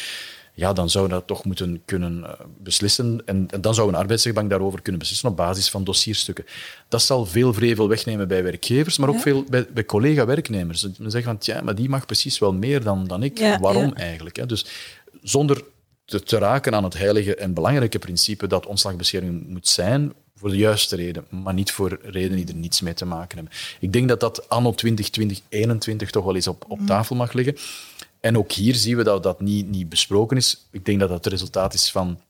ja, 0.54 0.72
dan 0.72 0.90
zou 0.90 1.08
dat 1.08 1.26
toch 1.26 1.44
moeten 1.44 1.82
kunnen 1.84 2.24
eh, 2.24 2.32
beslissen. 2.58 3.22
En, 3.24 3.46
en, 3.50 3.60
dan 3.60 3.74
zou 3.74 3.88
een 3.88 3.94
arbeidsrechtbank 3.94 4.50
daarover 4.50 4.82
kunnen 4.82 5.00
beslissen 5.00 5.28
op 5.28 5.36
basis 5.36 5.70
van 5.70 5.84
dossierstukken. 5.84 6.44
Dat 6.88 7.02
zal 7.02 7.26
veel 7.26 7.54
vrevel 7.54 7.88
wegnemen 7.88 8.28
bij 8.28 8.42
werkgevers, 8.42 8.98
maar 8.98 9.08
ook 9.08 9.20
veel 9.20 9.44
bij, 9.48 9.66
bij 9.72 9.84
collega-werknemers. 9.84 10.86
Men 10.98 11.10
zegt 11.10 11.24
van, 11.24 11.36
ja, 11.40 11.60
maar 11.62 11.74
die 11.74 11.88
mag 11.88 12.06
precies 12.06 12.38
wel 12.38 12.52
meer 12.52 12.82
dan, 12.82 13.06
dan 13.06 13.22
ik. 13.22 13.56
Waarom 13.60 13.92
eigenlijk? 13.92 14.36
Hè? 14.36 14.46
Dus 14.46 14.66
zonder 15.22 15.64
te, 16.04 16.22
te, 16.22 16.38
raken 16.38 16.74
aan 16.74 16.84
het 16.84 16.98
heilige 16.98 17.34
en 17.34 17.54
belangrijke 17.54 17.98
principe 17.98 18.46
dat 18.46 18.66
ontslagbescherming 18.66 19.48
moet 19.48 19.68
zijn 19.68 20.12
voor 20.36 20.50
de 20.50 20.56
juiste 20.56 20.96
reden, 20.96 21.26
maar 21.28 21.54
niet 21.54 21.72
voor 21.72 21.98
redenen 22.02 22.36
die 22.36 22.54
er 22.54 22.60
niets 22.60 22.80
mee 22.80 22.94
te 22.94 23.04
maken 23.04 23.38
hebben. 23.38 23.54
Ik 23.80 23.92
denk 23.92 24.08
dat 24.08 24.20
dat 24.20 24.48
anno 24.48 24.72
2020, 24.72 25.36
2021 25.36 26.10
toch 26.10 26.24
wel 26.24 26.34
eens 26.34 26.46
op, 26.46 26.64
op 26.68 26.80
tafel 26.86 27.16
mag 27.16 27.32
liggen. 27.32 27.56
En 28.20 28.38
ook 28.38 28.52
hier 28.52 28.74
zien 28.74 28.96
we 28.96 29.02
dat 29.02 29.22
dat 29.22 29.40
niet, 29.40 29.68
niet 29.68 29.88
besproken 29.88 30.36
is. 30.36 30.66
Ik 30.70 30.84
denk 30.84 31.00
dat 31.00 31.08
dat 31.08 31.24
het 31.24 31.32
resultaat 31.32 31.74
is 31.74 31.90
van 31.90 32.20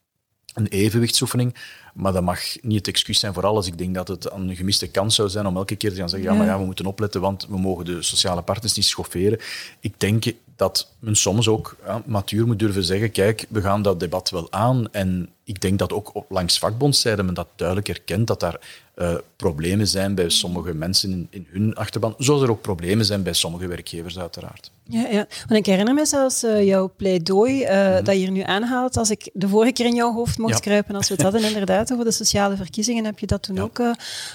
een 0.54 0.66
evenwichtsoefening. 0.66 1.54
Maar 1.94 2.12
dat 2.12 2.22
mag 2.22 2.40
niet 2.62 2.78
het 2.78 2.88
excuus 2.88 3.18
zijn 3.18 3.34
voor 3.34 3.46
alles. 3.46 3.66
Ik 3.66 3.78
denk 3.78 3.94
dat 3.94 4.08
het 4.08 4.32
een 4.32 4.56
gemiste 4.56 4.88
kans 4.88 5.14
zou 5.14 5.28
zijn 5.28 5.46
om 5.46 5.56
elke 5.56 5.76
keer 5.76 5.90
te 5.90 5.96
gaan 5.96 6.08
zeggen: 6.08 6.30
ja, 6.30 6.36
maar 6.36 6.46
ja, 6.46 6.58
we 6.58 6.64
moeten 6.64 6.86
opletten, 6.86 7.20
want 7.20 7.46
we 7.48 7.58
mogen 7.58 7.84
de 7.84 8.02
sociale 8.02 8.42
partners 8.42 8.74
niet 8.74 8.84
schofferen. 8.84 9.38
Ik 9.80 10.00
denk 10.00 10.24
dat 10.62 10.88
men 10.98 11.16
soms 11.16 11.48
ook 11.48 11.76
ja, 11.86 12.02
matuur 12.06 12.46
moet 12.46 12.58
durven 12.58 12.84
zeggen: 12.84 13.10
kijk, 13.10 13.46
we 13.48 13.60
gaan 13.60 13.82
dat 13.82 14.00
debat 14.00 14.30
wel 14.30 14.52
aan. 14.52 14.92
En 14.92 15.28
ik 15.44 15.60
denk 15.60 15.78
dat 15.78 15.92
ook 15.92 16.12
langs 16.28 16.58
vakbondzijde 16.58 17.22
men 17.22 17.34
dat 17.34 17.46
duidelijk 17.56 17.86
herkent, 17.86 18.26
dat 18.26 18.40
daar 18.40 18.60
uh, 18.96 19.14
problemen 19.36 19.88
zijn 19.88 20.14
bij 20.14 20.28
sommige 20.28 20.74
mensen 20.74 21.10
in, 21.10 21.26
in, 21.30 21.46
hun 21.50 21.74
achterban, 21.74 22.14
zoals 22.18 22.42
er 22.42 22.50
ook 22.50 22.60
problemen 22.60 23.04
zijn 23.04 23.22
bij 23.22 23.32
sommige 23.32 23.66
werkgevers, 23.66 24.18
uiteraard. 24.18 24.70
Ja, 24.84 25.06
ja. 25.08 25.26
Want 25.48 25.60
ik 25.60 25.66
herinner 25.66 25.94
me 25.94 26.06
zelfs 26.06 26.44
uh, 26.44 26.64
jouw 26.64 26.92
pleidooi 26.96 27.62
uh, 27.62 27.68
mm 27.68 28.04
dat 28.04 28.14
je 28.14 28.20
hier 28.20 28.30
nu 28.30 28.42
aanhaalt. 28.42 28.96
Als 28.96 29.10
ik 29.10 29.30
de 29.32 29.48
vorige 29.48 29.72
keer 29.72 29.86
in 29.86 29.94
jouw 29.94 30.12
hoofd 30.12 30.38
mocht 30.38 30.60
kruipen, 30.60 30.94
als 30.94 31.08
we 31.08 31.14
het 31.14 31.22
hadden 31.22 31.44
inderdaad 31.50 31.92
over 31.92 32.04
de 32.04 32.10
sociale 32.10 32.56
verkiezingen, 32.56 33.04
heb 33.04 33.18
je 33.18 33.26
dat 33.26 33.42
toen 33.42 33.58
ook 33.58 33.80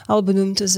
al 0.05 0.23
benoemd. 0.23 0.57
Dus 0.57 0.77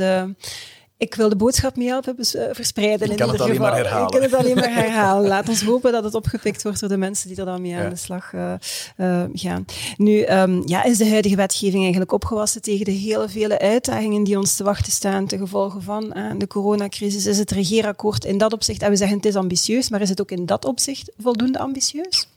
ik 0.99 1.15
wil 1.15 1.29
de 1.29 1.35
boodschap 1.35 1.75
mee 1.75 1.87
helpen 1.87 2.17
eh, 2.17 2.43
verspreiden. 2.51 3.11
Ik 3.11 3.17
kan 3.17 3.29
het 3.29 3.41
alleen 3.41 3.55
geval. 3.55 3.69
maar 3.69 3.77
herhalen. 3.77 4.05
Ik 4.05 4.11
kan 4.11 4.21
het 4.21 4.33
alleen 4.33 4.55
maar 4.55 4.73
herhalen. 4.73 5.27
Laat 5.33 5.49
ons 5.49 5.61
hopen 5.61 5.91
dat 5.91 6.03
het 6.03 6.13
opgepikt 6.13 6.63
wordt 6.63 6.79
door 6.79 6.89
de 6.89 6.97
mensen 6.97 7.27
die 7.27 7.37
er 7.37 7.45
dan 7.45 7.61
mee 7.61 7.75
aan 7.75 7.89
de 7.89 7.95
slag 7.95 8.33
uh, 8.33 8.53
uh, 8.97 9.23
gaan. 9.33 9.65
Nu, 9.97 10.25
um, 10.25 10.61
ja, 10.65 10.83
is 10.83 10.97
de 10.97 11.09
huidige 11.09 11.35
wetgeving 11.35 11.81
eigenlijk 11.81 12.11
opgewassen 12.11 12.61
tegen 12.61 12.85
de 12.85 12.91
hele 12.91 13.29
vele 13.29 13.59
uitdagingen 13.59 14.23
die 14.23 14.37
ons 14.37 14.55
te 14.55 14.63
wachten 14.63 14.91
staan 14.91 15.25
ten 15.25 15.39
gevolge 15.39 15.81
van 15.81 16.13
uh, 16.15 16.31
de 16.37 16.47
coronacrisis? 16.47 17.25
Is 17.25 17.37
het 17.37 17.51
regeerakkoord 17.51 18.25
in 18.25 18.37
dat 18.37 18.53
opzicht, 18.53 18.81
en 18.81 18.89
we 18.89 18.95
zeggen 18.95 19.17
het 19.17 19.25
is 19.25 19.35
ambitieus, 19.35 19.89
maar 19.89 20.01
is 20.01 20.09
het 20.09 20.21
ook 20.21 20.31
in 20.31 20.45
dat 20.45 20.65
opzicht 20.65 21.11
voldoende 21.17 21.59
ambitieus? 21.59 22.27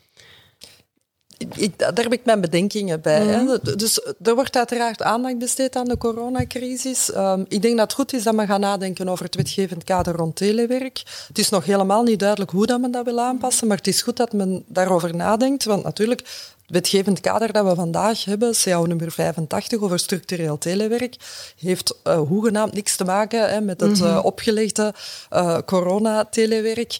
Ik, 1.54 1.78
daar 1.78 1.92
heb 1.94 2.12
ik 2.12 2.24
mijn 2.24 2.40
bedenkingen 2.40 3.00
bij. 3.00 3.24
Hè. 3.24 3.42
Mhm. 3.42 3.76
Dus 3.76 4.00
er 4.22 4.34
wordt 4.34 4.56
uiteraard 4.56 5.02
aandacht 5.02 5.38
besteed 5.38 5.76
aan 5.76 5.84
de 5.84 5.98
coronacrisis. 5.98 7.14
Um, 7.14 7.44
ik 7.48 7.62
denk 7.62 7.76
dat 7.76 7.86
het 7.86 7.92
goed 7.92 8.12
is 8.12 8.22
dat 8.22 8.34
we 8.34 8.46
gaan 8.46 8.60
nadenken 8.60 9.08
over 9.08 9.24
het 9.24 9.34
wetgevend 9.34 9.84
kader 9.84 10.14
rond 10.14 10.36
telewerk. 10.36 11.02
Het 11.28 11.38
is 11.38 11.48
nog 11.48 11.64
helemaal 11.64 12.02
niet 12.02 12.18
duidelijk 12.18 12.50
hoe 12.50 12.66
dat 12.66 12.80
men 12.80 12.90
dat 12.90 13.04
wil 13.04 13.20
aanpassen, 13.20 13.66
maar 13.66 13.76
het 13.76 13.86
is 13.86 14.02
goed 14.02 14.16
dat 14.16 14.32
men 14.32 14.64
daarover 14.66 15.16
nadenkt. 15.16 15.64
Want 15.64 15.82
natuurlijk, 15.82 16.22
wetgevend 16.66 17.20
kader 17.20 17.52
dat 17.52 17.66
we 17.66 17.74
vandaag 17.74 18.24
hebben, 18.24 18.54
CAO 18.62 18.86
nummer 18.86 19.12
85 19.12 19.80
over 19.80 19.98
structureel 19.98 20.58
telewerk, 20.58 21.16
heeft 21.58 21.94
uh, 22.04 22.18
hoegenaamd 22.18 22.74
niks 22.74 22.96
te 22.96 23.04
maken 23.04 23.50
hè, 23.50 23.60
met 23.60 23.80
het 23.80 24.00
uh, 24.00 24.20
opgelegde 24.22 24.94
uh, 25.32 25.58
corona-telewerk. 25.66 26.96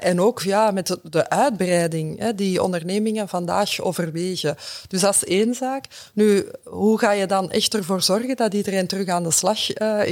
en 0.00 0.20
ook 0.20 0.42
ja, 0.42 0.70
met 0.70 0.96
de, 1.02 1.28
uitbreiding 1.28 2.18
hè, 2.18 2.34
die 2.34 2.62
ondernemingen 2.62 3.28
vandaag 3.28 3.80
overwegen. 3.80 4.56
Dus 4.88 5.00
dat 5.00 5.14
is 5.14 5.24
één 5.24 5.54
zaak. 5.54 5.84
Nu, 6.12 6.48
hoe 6.64 6.98
ga 6.98 7.12
je 7.12 7.26
dan 7.26 7.50
echt 7.50 7.74
ervoor 7.74 8.02
zorgen 8.02 8.36
dat 8.36 8.54
iedereen 8.54 8.86
terug 8.86 9.08
aan 9.08 9.22
de 9.22 9.30
slag 9.30 9.66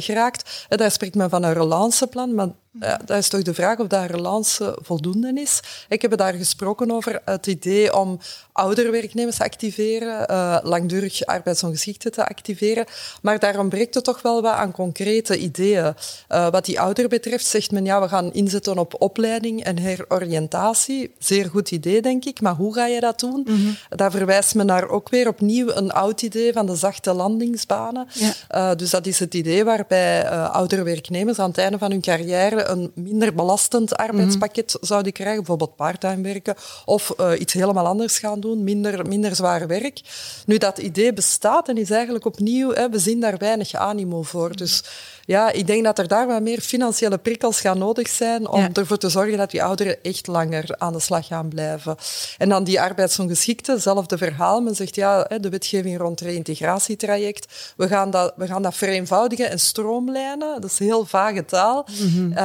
geraakt? 0.05 0.66
daar 0.69 0.90
spreekt 0.90 1.14
men 1.14 1.31
van 1.31 1.43
een 1.43 1.53
relanceplan, 1.53 2.35
maar 2.35 2.49
ja, 2.79 3.01
dat 3.05 3.19
is 3.19 3.29
toch 3.29 3.43
de 3.43 3.55
vraag 3.55 3.79
of 3.79 3.87
dat 3.87 4.11
relance 4.11 4.79
voldoende 4.83 5.33
is. 5.35 5.61
Ik 5.89 6.03
heb 6.03 6.17
daar 6.17 6.33
gesproken 6.33 6.91
over 6.91 7.21
het 7.25 7.47
idee 7.47 7.97
om 7.97 8.19
oudere 8.53 8.91
werknemers 8.91 9.37
te 9.37 9.45
activeren, 9.45 10.27
uh, 10.31 10.59
langdurig 10.63 11.25
arbeidsongeschikten 11.25 12.13
te 12.13 12.27
activeren. 12.27 12.85
Maar 13.23 13.39
daar 13.39 13.59
ontbreekt 13.59 13.95
het 13.95 14.05
toch 14.05 14.23
wel 14.23 14.43
wat 14.43 14.53
aan 14.53 14.73
concrete 14.73 15.39
ideeën. 15.39 15.95
Uh, 16.29 16.51
wat 16.51 16.65
die 16.65 16.81
ouderen 16.81 17.11
betreft 17.11 17.47
zegt 17.47 17.71
men, 17.71 17.85
ja, 17.85 18.01
we 18.01 18.09
gaan 18.09 18.33
inzetten 18.33 18.79
op 18.79 18.95
opleiding 18.99 19.65
en 19.65 19.79
heroriëntatie. 19.79 21.15
Zeer 21.19 21.49
goed 21.49 21.71
idee, 21.71 22.03
denk 22.03 22.25
ik. 22.25 22.41
Maar 22.41 22.55
hoe 22.55 22.75
ga 22.75 22.87
je 22.87 23.01
dat 23.01 23.21
doen? 23.21 23.47
Mm 23.49 23.77
Daar 23.89 24.11
verwijst 24.11 24.55
men 24.55 24.67
naar 24.67 24.89
ook 24.89 25.09
weer 25.09 25.29
opnieuw 25.29 25.69
een 25.69 25.93
oud 25.93 26.23
idee 26.23 26.53
van 26.53 26.67
de 26.67 26.77
zachte 26.77 27.13
landingsbanen. 27.13 28.09
Ja. 28.13 28.33
Uh, 28.71 28.77
dus 28.77 28.91
dat 28.91 29.07
is 29.07 29.19
het 29.19 29.35
idee 29.35 29.65
waarbij 29.65 30.29
oudere 30.31 30.83
werknemers 30.83 31.39
aan 31.39 31.49
het 31.49 31.59
einde 31.59 31.79
van 31.79 31.91
hun 31.91 32.01
carrière 32.01 32.60
een 32.68 32.90
minder 32.94 33.35
belastend 33.35 33.96
arbeidspakket 33.96 34.75
mm 34.75 34.79
zouden 34.81 35.12
krijgen, 35.12 35.37
bijvoorbeeld 35.37 35.77
parttime 35.77 36.23
werken, 36.23 36.55
of 36.85 37.14
uh, 37.20 37.33
iets 37.38 37.53
helemaal 37.53 37.87
anders 37.87 38.18
gaan 38.18 38.40
doen, 38.40 38.64
minder, 38.64 39.07
minder 39.07 39.37
zwaar 39.37 39.66
werk. 39.66 40.01
Nu, 40.46 40.59
dat 40.59 40.79
idee 40.79 41.12
bestaat 41.12 41.68
en 41.68 41.77
is 41.77 41.90
eigenlijk 41.90 42.25
opnieuw, 42.25 42.73
hè, 42.73 42.88
we 42.88 42.99
zien 42.99 43.20
daar 43.20 43.38
weinig 43.38 43.75
animo 43.75 44.23
voor. 44.23 44.57
Dus 44.57 44.83
ja, 45.31 45.53
ik 45.53 45.66
denk 45.66 45.85
dat 45.85 45.99
er 45.99 46.09
daar 46.09 46.27
wat 46.27 46.43
meer 46.43 46.61
financiële 46.61 47.19
prikkels 47.19 47.61
gaan 47.61 47.79
nodig 47.79 48.09
zijn 48.09 48.49
om 48.49 48.69
ervoor 48.73 48.97
te 48.97 49.09
zorgen 49.09 49.38
dat 49.38 49.51
die 49.51 49.62
ouderen 49.62 50.03
echt 50.03 50.27
langer 50.27 50.64
aan 50.79 50.93
de 50.93 51.01
slag 51.01 51.27
gaan 51.27 51.49
blijven. 51.49 51.97
En 52.38 52.49
dan 52.49 52.64
die 52.64 52.81
arbeidsongeschikte, 52.81 53.73
hetzelfde 53.73 54.19
verhaal. 54.19 54.61
Men 54.61 54.75
zegt 54.75 54.95
ja, 54.95 55.25
de 55.40 55.49
wetgeving 55.49 55.99
rond 55.99 56.21
reïntegratietraject, 56.21 57.73
we 57.77 57.88
gaan 57.88 58.11
dat, 58.11 58.33
we 58.37 58.47
gaan 58.47 58.62
dat 58.62 58.75
vereenvoudigen 58.75 59.51
en 59.51 59.61
stroomlijnen. 59.61 60.61
Dat 60.61 60.71
is 60.71 60.79
heel 60.79 61.05
vage 61.07 61.45
taal. 61.45 61.87
Mm 62.01 62.38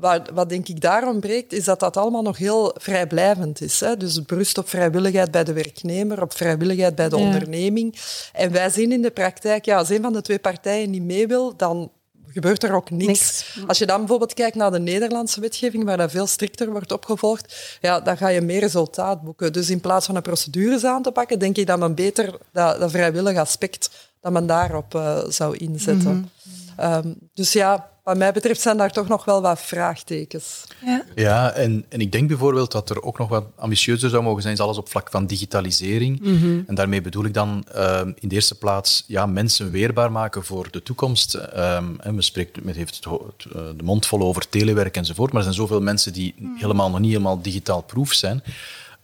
wat, 0.00 0.30
wat, 0.34 0.48
denk 0.48 0.68
ik 0.68 0.80
daarom 0.80 1.20
breekt, 1.20 1.52
is 1.52 1.64
dat 1.64 1.80
dat 1.80 1.96
allemaal 1.96 2.22
nog 2.22 2.38
heel 2.38 2.74
vrijblijvend 2.78 3.60
is. 3.60 3.80
Hè. 3.80 3.96
Dus 3.96 4.14
het 4.14 4.26
berust 4.26 4.58
op 4.58 4.68
vrijwilligheid 4.68 5.30
bij 5.30 5.44
de 5.44 5.52
werknemer, 5.52 6.22
op 6.22 6.32
vrijwilligheid 6.32 6.94
bij 6.94 7.08
de 7.08 7.16
onderneming. 7.16 7.98
En 8.32 8.52
wij 8.52 8.70
zien 8.70 8.92
in 8.92 9.02
de 9.02 9.10
praktijk, 9.10 9.64
ja, 9.64 9.78
als 9.78 9.88
een 9.88 10.02
van 10.02 10.12
de 10.12 10.22
twee 10.22 10.38
partijen 10.38 10.90
niet 10.90 11.02
mee 11.02 11.26
wil, 11.26 11.56
dan 11.56 11.90
gebeurt 12.36 12.62
er 12.62 12.74
ook 12.74 12.90
niks. 12.90 13.56
Als 13.66 13.78
je 13.78 13.86
dan 13.86 13.98
bijvoorbeeld 13.98 14.34
kijkt 14.34 14.56
naar 14.56 14.70
de 14.70 14.78
Nederlandse 14.78 15.40
wetgeving, 15.40 15.84
waar 15.84 15.96
dat 15.96 16.10
veel 16.10 16.26
strikter 16.26 16.70
wordt 16.70 16.92
opgevolgd, 16.92 17.78
ja, 17.80 18.00
dan 18.00 18.16
ga 18.16 18.28
je 18.28 18.40
meer 18.40 18.60
resultaat 18.60 19.22
boeken. 19.22 19.52
Dus 19.52 19.70
in 19.70 19.80
plaats 19.80 20.06
van 20.06 20.14
de 20.14 20.20
procedures 20.20 20.84
aan 20.84 21.02
te 21.02 21.10
pakken, 21.10 21.38
denk 21.38 21.56
ik 21.56 21.66
dat 21.66 21.78
men 21.78 21.94
beter 21.94 22.34
dat, 22.52 22.80
dat 22.80 22.90
vrijwillig 22.90 23.36
aspect, 23.36 23.90
dat 24.20 24.32
men 24.32 24.46
daarop 24.46 24.94
uh, 24.94 25.18
zou 25.28 25.56
inzetten. 25.56 26.30
Mhm. 26.76 26.92
um, 26.92 27.16
dus 27.34 27.52
ja, 27.52 27.90
wat 28.06 28.16
mij 28.16 28.32
betreft 28.32 28.60
zijn 28.60 28.76
daar 28.76 28.92
toch 28.92 29.08
nog 29.08 29.24
wel 29.24 29.42
wat 29.42 29.60
vraagtekens. 29.60 30.64
Ja, 30.84 31.04
ja 31.14 31.50
en, 31.50 31.84
en 31.88 32.00
ik 32.00 32.12
denk 32.12 32.28
bijvoorbeeld 32.28 32.72
dat 32.72 32.90
er 32.90 33.02
ook 33.02 33.18
nog 33.18 33.28
wat 33.28 33.44
ambitieuzer 33.56 34.10
zou 34.10 34.22
mogen 34.22 34.42
zijn, 34.42 34.54
is 34.54 34.60
alles 34.60 34.78
op 34.78 34.88
vlak 34.88 35.10
van 35.10 35.26
digitalisering. 35.26 36.20
Mhm. 36.20 36.60
En 36.66 36.74
daarmee 36.74 37.00
bedoel 37.00 37.24
ik 37.24 37.34
dan 37.34 37.64
uh, 37.76 38.00
in 38.00 38.28
de 38.28 38.34
eerste 38.34 38.54
plaats 38.54 39.04
ja, 39.06 39.26
mensen 39.26 39.70
weerbaar 39.70 40.12
maken 40.12 40.44
voor 40.44 40.70
de 40.70 40.82
toekomst. 40.82 41.34
Um, 41.34 42.00
en 42.00 42.14
men 42.14 42.22
spreekt, 42.22 42.64
men 42.64 42.74
heeft 42.74 42.94
het, 42.94 43.06
eh, 43.06 43.62
de 43.76 43.82
mond 43.82 44.06
vol 44.06 44.20
over 44.20 44.48
telewerk 44.48 44.96
enzovoort, 44.96 45.32
maar 45.32 45.40
er 45.40 45.52
zijn 45.52 45.60
zoveel 45.60 45.80
mensen 45.80 46.12
die 46.12 46.34
mhm. 46.38 46.54
helemaal 46.56 46.90
nog 46.90 47.00
niet 47.00 47.10
helemaal 47.10 47.42
digitaal 47.42 47.82
proef 47.82 48.12
zijn. 48.12 48.42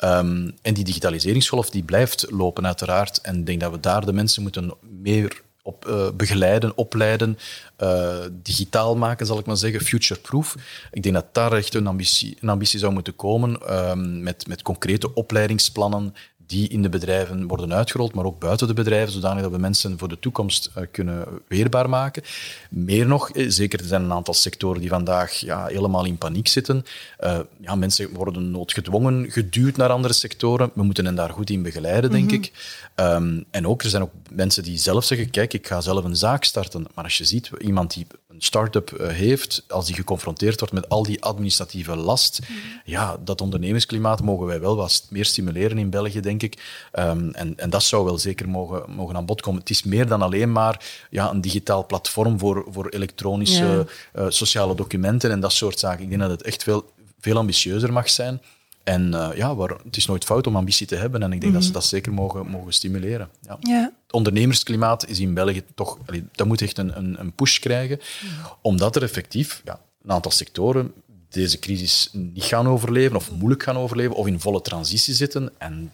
Um, 0.05 0.55
en 0.63 0.75
die 0.75 0.85
digitaliseringsgolf 0.85 1.71
die 1.71 1.83
blijft 1.83 2.27
lopen 2.31 2.67
uiteraard. 2.67 3.21
En 3.21 3.39
ik 3.39 3.47
denk 3.47 3.61
dat 3.61 3.73
we 3.73 3.81
daar 3.81 4.07
de 4.07 4.13
mensen 4.13 4.43
moeten 4.43 4.75
meer 5.01 5.43
op, 5.63 5.87
uh, 5.89 6.11
begeleiden, 6.15 6.77
opleiden, 6.77 7.39
uh, 7.83 8.19
digitaal 8.31 8.97
maken, 8.97 9.27
zal 9.27 9.39
ik 9.39 9.47
maar 9.47 9.57
zeggen, 9.57 9.81
future-proof. 9.81 10.57
Ik 10.91 11.03
denk 11.03 11.15
dat 11.15 11.35
daar 11.35 11.53
echt 11.53 11.75
een 11.75 11.87
ambitie, 11.87 12.37
een 12.41 12.49
ambitie 12.49 12.79
zou 12.79 12.93
moeten 12.93 13.17
komen 13.17 13.77
um, 13.91 14.23
met, 14.23 14.47
met 14.47 14.63
concrete 14.63 15.15
opleidingsplannen 15.15 16.15
die 16.47 16.69
in 16.69 16.83
de 16.83 16.89
bedrijven 16.89 17.47
worden 17.47 17.75
uitgerold, 17.75 18.15
maar 18.15 18.25
ook 18.25 18.39
buiten 18.39 18.67
de 18.67 18.75
bedrijven, 18.75 19.13
zodanig 19.13 19.43
dat 19.43 19.51
we 19.51 19.59
mensen 19.59 19.99
voor 19.99 20.09
de 20.09 20.19
toekomst 20.19 20.71
uh, 20.79 20.85
kunnen 20.91 21.27
weerbaar 21.49 21.89
maken. 21.89 22.23
Meer 22.71 23.07
nog, 23.07 23.31
eh, 23.31 23.47
zeker 23.49 23.81
er 23.81 23.87
zijn 23.87 24.03
een 24.03 24.13
aantal 24.13 24.35
sectoren 24.35 24.81
die 24.81 24.91
vandaag 24.91 25.33
ja, 25.33 25.67
helemaal 25.67 26.05
in 26.05 26.19
paniek 26.19 26.49
zitten. 26.49 26.85
Uh, 27.21 27.39
ja, 27.61 27.75
mensen 27.75 28.15
worden 28.15 28.51
noodgedwongen 28.51 29.31
geduwd 29.31 29.77
naar 29.77 29.91
andere 29.91 30.15
sectoren. 30.15 30.71
We 30.75 30.83
moeten 30.83 31.05
hen 31.05 31.15
daar 31.15 31.31
goed 31.31 31.51
in 31.51 31.63
begeleiden, 31.63 32.11
denk 32.11 32.25
mm 32.25 32.31
-hmm. 32.31 32.43
ik. 32.43 32.53
Um, 32.97 33.45
en 33.51 33.67
ook, 33.67 33.83
er 33.83 33.91
zijn 33.91 34.03
ook 34.03 34.13
mensen 34.31 34.63
die 34.63 34.79
zelf 34.79 35.05
zeggen, 35.05 35.31
kijk, 35.31 35.53
ik 35.53 35.67
ga 35.67 35.81
zelf 35.81 36.05
een 36.05 36.17
zaak 36.17 36.45
starten. 36.45 36.87
Maar 36.95 37.05
als 37.05 37.19
je 37.19 37.25
ziet, 37.25 37.51
iemand 37.59 37.95
die 37.95 38.07
start-up 38.45 38.91
uh, 38.91 39.09
heeft, 39.09 39.65
als 39.69 39.87
die 39.87 39.95
geconfronteerd 39.95 40.59
wordt 40.59 40.75
met 40.75 40.89
al 40.89 41.03
die 41.03 41.23
administratieve 41.23 41.97
last, 41.97 42.41
mm 42.41 42.47
-hmm. 42.47 42.81
ja, 42.85 43.17
dat 43.25 43.41
ondernemingsklimaat 43.41 44.23
mogen 44.23 44.47
wij 44.47 44.61
wel 44.61 44.77
wat 44.77 45.07
meer 45.11 45.25
stimuleren 45.25 45.79
in 45.79 45.91
België, 45.91 46.21
denk 46.21 46.43
ik. 46.43 46.89
Um, 46.93 47.31
en, 47.31 47.59
en 47.59 47.71
dat 47.71 47.83
zou 47.83 48.05
wel 48.05 48.19
zeker 48.19 48.49
mogen, 48.49 48.83
mogen 48.89 49.17
aan 49.17 49.27
bod 49.27 49.41
komen. 49.41 49.61
Het 49.61 49.71
is 49.71 49.83
meer 49.83 50.07
dan 50.07 50.23
alleen 50.23 50.53
maar 50.53 50.85
ja, 51.11 51.31
een 51.31 51.41
digitaal 51.41 51.87
platform 51.87 52.39
voor, 52.39 52.65
voor 52.71 52.89
elektronische 52.89 53.87
ja. 54.15 54.23
uh, 54.23 54.27
sociale 54.29 54.75
documenten 54.75 55.31
en 55.31 55.41
dat 55.41 55.53
soort 55.53 55.79
zaken. 55.79 56.03
Ik 56.03 56.09
denk 56.09 56.21
dat 56.21 56.31
het 56.31 56.43
echt 56.43 56.63
veel, 56.63 56.93
veel 57.21 57.37
ambitieuzer 57.37 57.93
mag 57.93 58.11
zijn. 58.11 58.41
En 58.85 59.13
uh, 59.13 59.29
ja, 59.35 59.55
waar, 59.55 59.77
het 59.85 59.97
is 59.97 60.07
nooit 60.07 60.25
fout 60.25 60.47
om 60.47 60.57
ambitie 60.57 60.87
te 60.87 60.97
hebben. 60.97 61.23
En 61.23 61.33
ik 61.33 61.41
denk 61.41 61.43
mm 61.43 61.49
-hmm. 61.49 61.59
dat 61.59 61.65
ze 61.65 61.73
dat 61.73 61.85
zeker 61.85 62.13
mogen, 62.13 62.47
mogen 62.47 62.73
stimuleren. 62.73 63.29
Ja. 63.41 63.57
ja. 63.61 63.93
Het 64.13 64.21
ondernemersklimaat 64.21 65.09
is 65.09 65.21
in 65.21 65.35
België 65.35 65.63
toch... 65.75 65.99
Allee, 66.07 66.25
dat 66.33 66.47
moet 66.47 66.63
echt 66.63 66.79
een, 66.79 66.97
een, 66.97 67.21
een 67.21 67.33
push 67.33 67.59
krijgen. 67.59 68.01
Mm. 68.23 68.31
Omdat 68.63 68.97
er 68.97 69.03
effectief 69.03 69.63
ja, 69.65 69.81
een 70.03 70.11
aantal 70.11 70.31
sectoren 70.31 70.93
deze 71.33 71.59
crisis 71.59 72.09
niet 72.13 72.45
gaan 72.45 72.69
overleven 72.69 73.17
of 73.17 73.31
moeilijk 73.31 73.63
gaan 73.63 73.77
overleven 73.77 74.15
of 74.15 74.27
in 74.27 74.41
volle 74.41 74.61
transitie 74.61 75.15
zitten. 75.15 75.53
En 75.59 75.93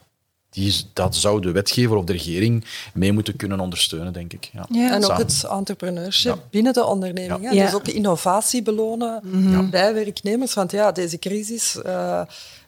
die, 0.51 0.75
dat 0.93 1.17
zou 1.17 1.41
de 1.41 1.51
wetgever 1.51 1.97
of 1.97 2.05
de 2.05 2.13
regering 2.13 2.65
mee 2.95 3.13
moeten 3.13 3.37
kunnen 3.37 3.61
ondersteunen, 3.61 4.13
denk 4.13 4.33
ik. 4.33 4.51
Ja. 4.53 4.67
Ja. 4.71 4.93
En 4.93 5.05
ook 5.05 5.19
het 5.19 5.45
entrepreneurship 5.51 6.35
ja. 6.35 6.43
binnen 6.51 6.73
de 6.73 6.85
onderneming. 6.85 7.51
Dus 7.51 7.75
ook 7.75 7.89
innovatie 7.89 8.63
belonen 8.63 9.21
-hmm. 9.23 9.71
bij 9.71 9.95
werknemers. 9.95 10.55
Want 10.55 10.71
ja, 10.71 10.93
deze 10.93 11.19
crisis... 11.19 11.77
Uh, 11.87 12.23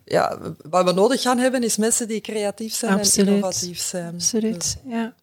ja, 0.05 0.39
wat 0.71 0.85
we 0.85 0.93
nodig 0.93 1.23
gaan 1.23 1.39
hebben, 1.39 1.63
is 1.63 1.77
mensen 1.77 2.09
die 2.09 2.21
creatief 2.21 2.75
zijn 2.75 2.93
Absoluut. 2.93 3.29
en 3.29 3.35
innovatief 3.35 3.81
zijn. 3.81 4.15
Absoluut, 4.15 4.55
dus. 4.55 4.77
ja. 4.93 5.15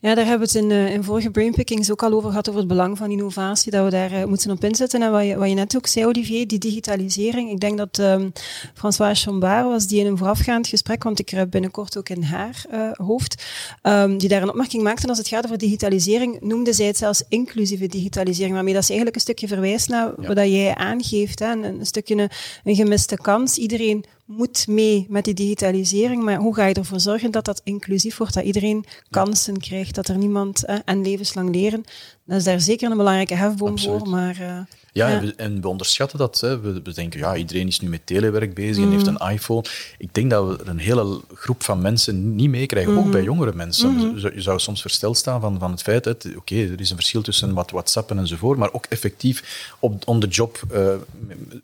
Ja. 0.00 0.14
daar 0.14 0.26
hebben 0.26 0.48
we 0.48 0.58
het 0.58 0.64
in, 0.64 0.70
uh, 0.70 0.92
in 0.92 1.04
vorige 1.04 1.30
Brainpickings 1.30 1.90
ook 1.90 2.02
al 2.02 2.12
over 2.12 2.28
gehad, 2.28 2.48
over 2.48 2.60
het 2.60 2.68
belang 2.68 2.98
van 2.98 3.10
innovatie, 3.10 3.70
dat 3.70 3.84
we 3.84 3.90
daar 3.90 4.12
uh, 4.12 4.24
moeten 4.24 4.50
op 4.50 4.64
inzetten. 4.64 5.02
En 5.02 5.10
wat 5.10 5.24
je, 5.24 5.36
wat 5.36 5.48
je 5.48 5.54
net 5.54 5.76
ook 5.76 5.86
zei, 5.86 6.06
Olivier, 6.06 6.46
die 6.46 6.58
digitalisering. 6.58 7.50
Ik 7.50 7.60
denk 7.60 7.78
dat 7.78 7.98
um, 7.98 8.32
François 8.74 9.22
Chambard 9.22 9.64
was 9.64 9.86
die 9.86 10.00
in 10.00 10.06
een 10.06 10.18
voorafgaand 10.18 10.66
gesprek, 10.66 11.02
want 11.02 11.18
ik 11.18 11.26
kruip 11.26 11.50
binnenkort 11.50 11.98
ook 11.98 12.08
in 12.08 12.22
haar 12.22 12.64
uh, 12.72 12.92
hoofd, 12.92 13.44
um, 13.82 14.18
die 14.18 14.28
daar 14.28 14.42
een 14.42 14.50
opmerking 14.50 14.82
maakte. 14.82 15.08
Als 15.08 15.18
het 15.18 15.28
gaat 15.28 15.44
over 15.44 15.58
digitalisering, 15.58 16.40
noemde 16.40 16.72
zij 16.72 16.86
het 16.86 16.96
zelfs 16.96 17.22
inclusieve 17.28 17.86
digitalisering, 17.86 18.54
waarmee 18.54 18.74
dat 18.74 18.84
ze 18.84 18.88
eigenlijk 18.88 19.16
een 19.16 19.22
stukje 19.22 19.48
verwijst 19.48 19.88
naar 19.88 20.12
ja. 20.20 20.26
wat 20.26 20.36
jij 20.36 20.74
aangeeft. 20.74 21.38
Hè? 21.38 21.52
Een, 21.52 21.64
een 21.64 21.86
stukje 21.86 22.16
een, 22.16 22.30
een 22.64 22.74
gemiste 22.74 23.16
kans. 23.16 23.56
Iedereen 23.56 24.04
moet 24.24 24.66
mee 24.66 25.06
met 25.08 25.24
die 25.24 25.34
digitalisering, 25.34 26.22
maar 26.22 26.36
hoe 26.36 26.54
ga 26.54 26.66
je 26.66 26.74
ervoor 26.74 27.00
zorgen 27.00 27.30
dat 27.30 27.44
dat 27.44 27.60
inclusief 27.64 28.16
wordt, 28.16 28.34
dat 28.34 28.44
iedereen 28.44 28.84
kansen 29.10 29.58
krijgt, 29.58 29.94
dat 29.94 30.08
er 30.08 30.16
niemand 30.16 30.64
eh, 30.64 30.78
en 30.84 31.02
levenslang 31.02 31.54
leren? 31.54 31.84
Dat 32.24 32.36
is 32.38 32.44
daar 32.44 32.60
zeker 32.60 32.90
een 32.90 32.96
belangrijke 32.96 33.34
hefboom 33.34 33.70
Absoluut. 33.70 33.98
voor, 33.98 34.08
maar... 34.08 34.38
Uh, 34.40 34.58
ja, 34.92 35.08
ja. 35.08 35.14
En, 35.14 35.26
we, 35.26 35.34
en, 35.36 35.60
we, 35.60 35.68
onderschatten 35.68 36.18
dat. 36.18 36.40
Hè. 36.40 36.60
We, 36.60 36.80
we, 36.82 36.92
denken, 36.92 37.20
ja, 37.20 37.36
iedereen 37.36 37.66
is 37.66 37.80
nu 37.80 37.88
met 37.88 38.06
telewerk 38.06 38.54
bezig 38.54 38.76
mm. 38.76 38.84
en 38.84 38.90
heeft 38.90 39.06
een 39.06 39.30
iPhone. 39.30 39.64
Ik 39.98 40.14
denk 40.14 40.30
dat 40.30 40.46
we 40.46 40.64
een 40.64 40.78
hele 40.78 41.20
groep 41.34 41.62
van 41.62 41.80
mensen 41.80 42.34
niet 42.34 42.48
meekrijgen, 42.48 42.92
mm. 42.92 42.98
ook 42.98 43.10
bij 43.10 43.22
jongere 43.22 43.54
mensen. 43.54 43.90
Mm. 43.90 44.18
Je 44.18 44.40
zou 44.40 44.58
soms 44.58 44.80
versteld 44.80 45.16
staan 45.16 45.40
van, 45.40 45.58
van 45.58 45.70
het 45.70 45.82
feit, 45.82 46.06
oké, 46.06 46.28
okay, 46.36 46.70
er 46.70 46.80
is 46.80 46.90
een 46.90 46.96
verschil 46.96 47.22
tussen 47.22 47.54
wat 47.54 47.70
WhatsAppen 47.70 48.18
enzovoort, 48.18 48.58
maar 48.58 48.72
ook 48.72 48.86
effectief 48.88 49.74
op 49.78 50.02
on 50.08 50.20
the 50.20 50.26
job 50.26 50.62
uh, 50.72 50.94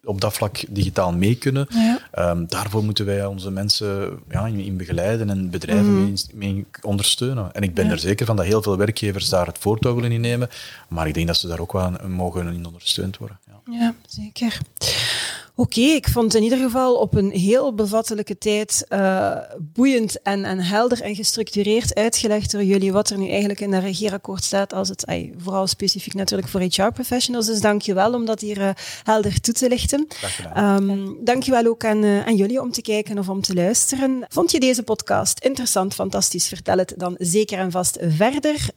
op 0.04 0.20
dat 0.20 0.32
vlak 0.32 0.64
digitaal 0.68 1.12
mee 1.12 1.34
kunnen. 1.34 1.66
Ja. 1.68 2.30
Um, 2.30 2.46
daarvoor 2.48 2.84
moeten 2.84 3.04
wij 3.04 3.26
onze 3.26 3.50
mensen 3.50 4.18
ja, 4.30 4.46
in, 4.46 4.58
in 4.58 4.76
begeleiden 4.76 5.30
en 5.30 5.50
bedrijven 5.50 6.04
mee, 6.04 6.14
mee, 6.34 6.66
ondersteunen. 6.82 7.52
En 7.52 7.62
ik 7.62 7.74
ben 7.74 7.84
ja. 7.84 7.90
er 7.90 7.98
zeker 7.98 8.26
van 8.26 8.36
dat 8.36 8.44
heel 8.44 8.62
veel 8.62 8.76
werkgevers 8.76 9.28
daar 9.28 9.46
het 9.46 9.58
voortouw 9.58 9.94
willen 9.94 10.12
innemen, 10.12 10.47
maar 10.88 11.06
ik 11.06 11.14
denk 11.14 11.26
dat 11.26 11.36
ze 11.36 11.48
daar 11.48 11.60
ook 11.60 11.72
wel 11.72 11.90
mogen 12.06 12.52
in 12.52 12.66
ondersteund 12.66 13.16
worden. 13.16 13.38
Ja, 13.46 13.78
ja 13.78 13.94
zeker. 14.06 14.58
Oké, 15.60 15.78
okay, 15.78 15.94
ik 15.94 16.08
vond 16.08 16.34
in 16.34 16.42
ieder 16.42 16.58
geval 16.58 16.94
op 16.94 17.14
een 17.14 17.30
heel 17.30 17.74
bevattelijke 17.74 18.38
tijd 18.38 18.86
uh, 18.88 19.36
boeiend 19.58 20.22
en, 20.22 20.44
en 20.44 20.58
helder 20.58 21.02
en 21.02 21.14
gestructureerd 21.14 21.94
uitgelegd 21.94 22.50
door 22.50 22.62
jullie 22.62 22.92
wat 22.92 23.10
er 23.10 23.18
nu 23.18 23.28
eigenlijk 23.28 23.60
in 23.60 23.70
dat 23.70 23.82
regeerakkoord 23.82 24.44
staat, 24.44 24.72
als 24.72 24.88
het 24.88 25.06
ay, 25.06 25.34
vooral 25.38 25.66
specifiek 25.66 26.14
natuurlijk 26.14 26.48
voor 26.48 26.60
HR-professionals. 26.60 27.46
Dus 27.46 27.60
dank 27.60 27.82
je 27.82 27.94
wel 27.94 28.14
om 28.14 28.24
dat 28.24 28.40
hier 28.40 28.58
uh, 28.58 28.70
helder 29.02 29.40
toe 29.40 29.54
te 29.54 29.68
lichten. 29.68 30.06
Um, 30.56 31.16
dank 31.24 31.42
je 31.42 31.50
wel 31.50 31.66
ook 31.66 31.84
aan, 31.84 32.04
uh, 32.04 32.26
aan 32.26 32.36
jullie 32.36 32.60
om 32.60 32.72
te 32.72 32.82
kijken 32.82 33.18
of 33.18 33.28
om 33.28 33.40
te 33.40 33.54
luisteren. 33.54 34.24
Vond 34.28 34.50
je 34.50 34.60
deze 34.60 34.82
podcast 34.82 35.38
interessant, 35.38 35.94
fantastisch? 35.94 36.48
Vertel 36.48 36.78
het 36.78 36.94
dan 36.96 37.14
zeker 37.18 37.58
en 37.58 37.70
vast 37.70 37.98
verder. 38.00 38.70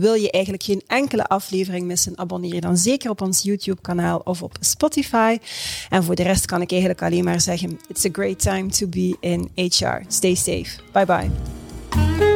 wil 0.00 0.14
je 0.14 0.30
eigenlijk 0.30 0.62
geen 0.62 0.82
enkele 0.86 1.26
aflevering 1.26 1.86
missen? 1.86 2.18
Abonneer 2.18 2.54
je 2.54 2.60
dan 2.60 2.76
zeker 2.76 3.10
op 3.10 3.20
ons 3.20 3.42
YouTube-kanaal 3.42 4.20
of 4.24 4.42
op 4.42 4.56
Spotify. 4.60 5.38
En 5.88 6.04
voor 6.04 6.14
de 6.14 6.26
rest 6.28 6.46
kan 6.46 6.60
ik 6.60 6.70
eigenlijk 6.70 7.02
alleen 7.02 7.24
maar 7.24 7.40
zeggen: 7.40 7.80
It's 7.88 8.04
a 8.04 8.08
great 8.12 8.38
time 8.38 8.68
to 8.68 8.86
be 8.86 9.16
in 9.20 9.50
HR. 9.54 10.02
Stay 10.08 10.34
safe. 10.34 10.68
Bye 10.92 11.06
bye. 11.06 12.27